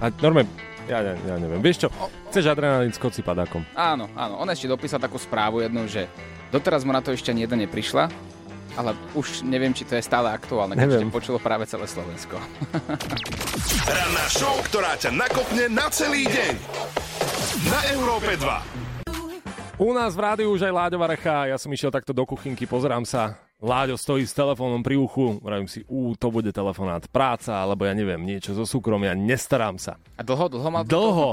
A 0.01 0.09
normálne, 0.19 0.49
ja, 0.89 0.99
ne, 1.01 1.13
ja 1.25 1.35
neviem. 1.39 1.61
Vieš 1.61 1.87
čo, 1.87 1.89
chceš 2.29 2.51
adrenalín, 2.51 2.91
skôr 2.91 3.13
si 3.13 3.23
padákom. 3.23 3.63
Áno, 3.77 4.11
áno. 4.17 4.41
On 4.41 4.49
ešte 4.49 4.67
dopísal 4.67 4.99
takú 4.99 5.15
správu 5.15 5.63
jednu, 5.63 5.87
že 5.87 6.09
doteraz 6.51 6.83
mu 6.83 6.91
na 6.91 6.99
to 6.99 7.15
ešte 7.15 7.31
ani 7.31 7.47
jeden 7.47 7.63
neprišla, 7.63 8.11
ale 8.75 8.95
už 9.15 9.43
neviem, 9.43 9.71
či 9.75 9.83
to 9.83 9.95
je 9.95 10.03
stále 10.03 10.31
aktuálne, 10.31 10.75
keď 10.75 10.83
Neviem. 10.87 11.07
ešte 11.07 11.15
počulo 11.15 11.37
práve 11.39 11.67
celé 11.67 11.87
Slovensko. 11.87 12.39
Ranná 13.95 14.25
show, 14.31 14.55
ktorá 14.67 14.95
ťa 14.95 15.11
nakopne 15.11 15.67
na 15.71 15.87
celý 15.91 16.27
deň. 16.27 16.53
Na 17.67 17.79
Európe 17.95 18.35
2. 18.39 19.81
U 19.81 19.91
nás 19.97 20.13
v 20.13 20.21
rádiu 20.21 20.53
už 20.53 20.61
aj 20.61 20.73
Láďo 20.77 20.97
Varecha, 21.01 21.49
ja 21.49 21.57
som 21.57 21.73
išiel 21.73 21.89
takto 21.89 22.13
do 22.13 22.21
kuchynky, 22.21 22.69
pozerám 22.69 23.01
sa, 23.01 23.33
Láďo 23.57 23.97
stojí 23.97 24.25
s 24.25 24.33
telefónom 24.33 24.81
pri 24.81 24.93
uchu, 24.97 25.41
vravím 25.41 25.65
si, 25.65 25.81
ú, 25.89 26.13
to 26.13 26.29
bude 26.29 26.53
telefonát, 26.53 27.05
práca, 27.09 27.61
alebo 27.61 27.85
ja 27.89 27.93
neviem, 27.97 28.21
niečo 28.21 28.53
zo 28.53 28.65
súkromia, 28.65 29.17
nestarám 29.17 29.81
sa. 29.81 29.97
A 30.17 30.21
dlho, 30.21 30.53
dlho 30.53 30.69
mal 30.69 30.85
to 30.85 30.89
Dlho. 30.93 31.29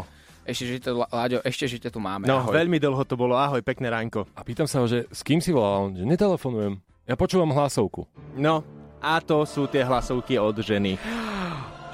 Ešte, 0.48 0.64
že 0.64 0.76
to, 0.80 1.04
Láďo, 1.04 1.44
ešte, 1.44 1.68
že 1.68 1.76
ťa 1.78 1.90
tu 1.90 2.00
máme. 2.00 2.24
No, 2.24 2.40
Ahoj. 2.40 2.56
veľmi 2.56 2.80
dlho 2.80 3.04
to 3.04 3.14
bolo. 3.14 3.36
Ahoj, 3.36 3.60
pekné 3.60 3.86
ránko. 3.86 4.24
A 4.32 4.40
pýtam 4.40 4.64
sa 4.64 4.80
ho, 4.80 4.88
že 4.88 5.04
s 5.06 5.20
kým 5.20 5.38
si 5.38 5.52
volal, 5.52 5.86
on, 5.86 5.92
že 5.92 6.02
netelefonujem, 6.02 6.80
ja 7.04 7.14
počúvam 7.14 7.52
hlasovku. 7.52 8.08
No, 8.32 8.64
a 8.96 9.20
to 9.20 9.44
sú 9.44 9.64
tie 9.64 9.84
hlasovky 9.84 10.34
od 10.34 10.56
ženy. 10.56 10.96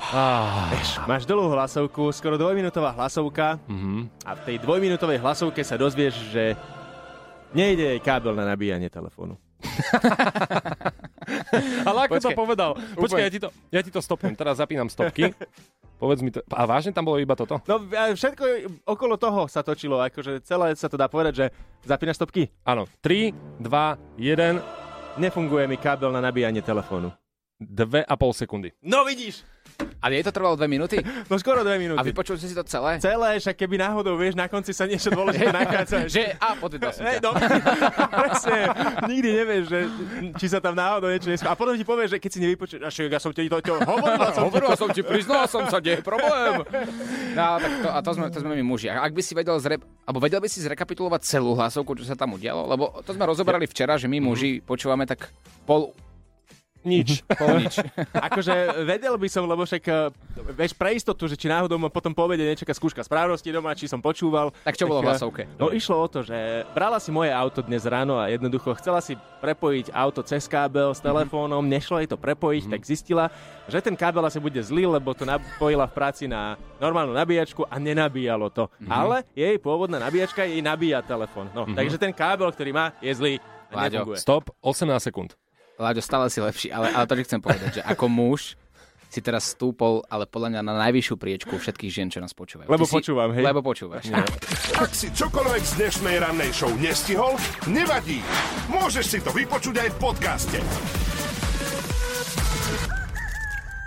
Ah. 0.07 0.71
Máš 1.05 1.25
dlhú 1.25 1.51
hlasovku, 1.51 2.13
skoro 2.13 2.37
dvojminútová 2.37 2.93
hlasovka 2.93 3.59
Mhm. 3.67 4.23
a 4.23 4.31
v 4.33 4.41
tej 4.45 4.57
dvojminútovej 4.61 5.19
hlasovke 5.19 5.61
sa 5.61 5.75
dozvieš, 5.75 6.15
že 6.31 6.55
nejde 7.51 7.83
jej 7.89 8.01
kábel 8.01 8.33
na 8.33 8.45
nabíjanie 8.45 8.87
telefónu. 8.87 9.35
Ale 11.89 11.99
ako 12.09 12.15
to 12.17 12.29
Počkaj. 12.31 12.37
povedal? 12.37 12.71
Počkaj, 12.77 13.01
Úplne. 13.01 13.27
ja 13.27 13.31
ti 13.31 13.41
to, 13.41 13.49
ja 13.71 13.81
ti 13.83 13.91
to 13.91 14.01
stopnem, 14.01 14.35
teraz 14.35 14.59
zapínam 14.59 14.89
stopky. 14.91 15.33
Povedz 16.03 16.21
mi 16.27 16.35
to, 16.35 16.43
a 16.51 16.67
vážne 16.67 16.91
tam 16.91 17.07
bolo 17.07 17.23
iba 17.23 17.39
toto? 17.39 17.63
No 17.71 17.79
všetko 17.89 18.45
okolo 18.83 19.15
toho 19.15 19.47
sa 19.47 19.63
točilo, 19.63 20.03
akože 20.03 20.43
celé 20.43 20.75
sa 20.75 20.91
to 20.91 20.99
dá 20.99 21.07
povedať, 21.07 21.33
že 21.33 21.47
zapínaš 21.87 22.19
stopky? 22.19 22.51
Áno, 22.67 22.91
3, 23.01 23.31
2, 23.63 23.63
1, 24.19 24.85
Nefunguje 25.15 25.71
mi 25.71 25.79
kábel 25.79 26.11
na 26.11 26.19
nabíjanie 26.19 26.59
telefónu. 26.59 27.15
2,5 27.63 28.11
sekundy. 28.35 28.75
No 28.83 29.07
vidíš! 29.07 29.47
A 30.05 30.13
jej 30.13 30.21
to 30.21 30.37
trvalo 30.37 30.53
dve 30.55 30.69
minúty? 30.69 31.01
No 31.33 31.41
skoro 31.41 31.65
dve 31.65 31.81
minúty. 31.81 31.97
A 31.97 32.05
vypočul 32.05 32.37
si 32.37 32.53
to 32.53 32.61
celé? 32.69 33.01
Celé, 33.01 33.41
však 33.41 33.57
keby 33.57 33.81
náhodou, 33.81 34.21
vieš, 34.21 34.37
na 34.37 34.45
konci 34.45 34.77
sa 34.77 34.85
niečo 34.85 35.09
dôležité 35.09 35.49
nachádza. 35.57 36.05
že, 36.05 36.37
a 36.37 36.53
podvedal 36.53 36.93
som 36.93 37.09
ťa. 37.09 37.25
no, 37.25 37.33
presne, 38.29 38.59
nikdy 39.09 39.29
nevieš, 39.33 39.65
že, 39.73 39.81
či 40.37 40.47
sa 40.53 40.61
tam 40.61 40.77
náhodou 40.77 41.09
niečo 41.09 41.33
neskôr. 41.33 41.49
A 41.49 41.57
potom 41.57 41.73
ti 41.73 41.83
povieš, 41.89 42.17
že 42.17 42.19
keď 42.21 42.31
si 42.31 42.39
nevypočuješ, 42.45 42.83
a 42.85 42.89
však 42.93 43.09
ja 43.09 43.21
som 43.23 43.33
ti 43.33 43.49
to, 43.49 43.59
to 43.65 43.75
hovorila 43.81 44.29
som 44.37 44.43
Hovorila 44.45 44.77
som 44.77 44.89
ti, 44.93 45.01
priznal 45.01 45.49
som 45.49 45.65
sa, 45.73 45.81
nie 45.81 45.97
je 45.97 46.05
problém. 46.05 46.61
No, 47.33 47.45
tak 47.57 47.73
to, 47.81 47.89
a 47.89 47.99
to 48.05 48.11
sme, 48.13 48.27
to 48.29 48.39
sme 48.45 48.53
my 48.61 48.65
muži. 48.77 48.93
A 48.93 49.01
ak 49.01 49.17
by 49.17 49.23
si 49.25 49.33
vedel 49.33 49.57
zre, 49.57 49.81
alebo 50.05 50.21
vedel 50.21 50.45
by 50.45 50.49
si 50.53 50.61
zrekapitulovať 50.61 51.25
celú 51.25 51.57
hlasovku, 51.57 51.97
čo 51.97 52.05
sa 52.05 52.13
tam 52.13 52.37
udialo? 52.37 52.69
Lebo 52.69 53.01
to 53.01 53.17
sme 53.17 53.25
rozoberali 53.25 53.65
včera, 53.65 53.97
že 53.97 54.07
my 54.13 54.21
muži 54.21 54.61
počúvame 54.61 55.09
tak 55.09 55.33
pol... 55.65 55.97
Nič. 56.85 57.25
Pol 57.25 57.65
nič. 57.65 57.81
Akože 58.29 58.85
vedel 58.85 59.17
by 59.17 59.29
som, 59.33 59.49
lebo 59.49 59.65
však, 59.65 59.83
eh, 59.89 60.13
vieš, 60.53 60.77
pre 60.77 60.93
istotu, 60.93 61.25
že 61.25 61.35
či 61.35 61.49
náhodou 61.49 61.81
ma 61.81 61.89
potom 61.89 62.13
po 62.13 62.29
obede 62.29 62.45
nečaká 62.45 62.77
skúška 62.77 63.01
správnosti 63.01 63.49
doma, 63.49 63.73
či 63.73 63.89
som 63.89 64.05
počúval. 64.05 64.53
Tak 64.63 64.77
čo 64.77 64.85
bolo 64.85 65.01
v 65.01 65.09
eh, 65.09 65.11
hlasovke? 65.17 65.43
No 65.57 65.73
išlo 65.73 65.97
o 65.97 66.07
to, 66.07 66.21
že 66.21 66.69
brala 66.77 67.01
si 67.01 67.09
moje 67.09 67.33
auto 67.33 67.65
dnes 67.65 67.89
ráno 67.89 68.21
a 68.21 68.29
jednoducho 68.29 68.77
chcela 68.77 69.01
si 69.01 69.17
prepojiť 69.41 69.97
auto 69.97 70.21
cez 70.21 70.45
kábel 70.45 70.93
s 70.93 71.01
telefónom, 71.01 71.65
nešlo 71.65 72.01
jej 72.05 72.09
to 72.09 72.21
prepojiť, 72.21 72.69
tak 72.69 72.81
zistila, 72.85 73.33
že 73.69 73.81
ten 73.81 73.97
kábel 73.97 74.25
asi 74.25 74.41
bude 74.41 74.61
zlý, 74.61 74.85
lebo 74.85 75.17
to 75.17 75.25
napojila 75.25 75.89
v 75.89 75.97
práci 75.97 76.25
na 76.29 76.61
normálnu 76.81 77.17
nabíjačku 77.17 77.65
a 77.69 77.77
nenabíjalo 77.81 78.53
to. 78.53 78.69
Ale 78.89 79.25
jej 79.33 79.57
pôvodná 79.61 80.01
nabíjačka 80.01 80.45
jej 80.45 80.61
nabíja 80.65 81.01
telefón. 81.05 81.49
No, 81.53 81.69
takže 81.69 81.97
ten 81.97 82.13
kábel, 82.13 82.49
ktorý 82.53 82.73
má, 82.73 82.93
je 83.01 83.13
zlý. 83.13 83.35
A 83.75 83.91
Láďo. 83.91 84.15
Stop, 84.15 84.55
18 84.63 85.03
sekúnd. 85.03 85.35
Láďo, 85.75 86.01
stále 86.01 86.31
si 86.31 86.39
lepší, 86.39 86.69
ale, 86.71 86.89
ale 86.89 87.05
to, 87.05 87.19
že 87.19 87.27
chcem 87.27 87.41
povedať, 87.43 87.71
že 87.77 87.83
ako 87.83 88.07
muž 88.07 88.55
si 89.11 89.23
teraz 89.23 89.47
stúpol, 89.47 90.03
ale 90.07 90.27
podľa 90.27 90.51
mňa 90.51 90.61
na 90.63 90.75
najvyššiu 90.87 91.15
priečku 91.15 91.55
všetkých 91.55 91.91
žien, 91.91 92.09
čo 92.11 92.19
nás 92.19 92.35
počúvajú. 92.35 92.67
Lebo 92.67 92.83
Ty 92.83 92.91
si- 92.91 92.97
počúvam, 92.99 93.31
hej. 93.31 93.43
Lebo 93.47 93.63
počúvaš. 93.63 94.11
Ak 94.75 94.91
si 94.91 95.11
čokoľvek 95.11 95.63
z 95.63 95.73
dnešnej 95.79 96.17
rannej 96.19 96.51
show 96.51 96.71
nestihol, 96.75 97.39
nevadí. 97.67 98.19
Môžeš 98.67 99.05
si 99.07 99.19
to 99.19 99.31
vypočuť 99.31 99.87
aj 99.87 99.89
v 99.91 99.99
podcaste. 99.99 100.59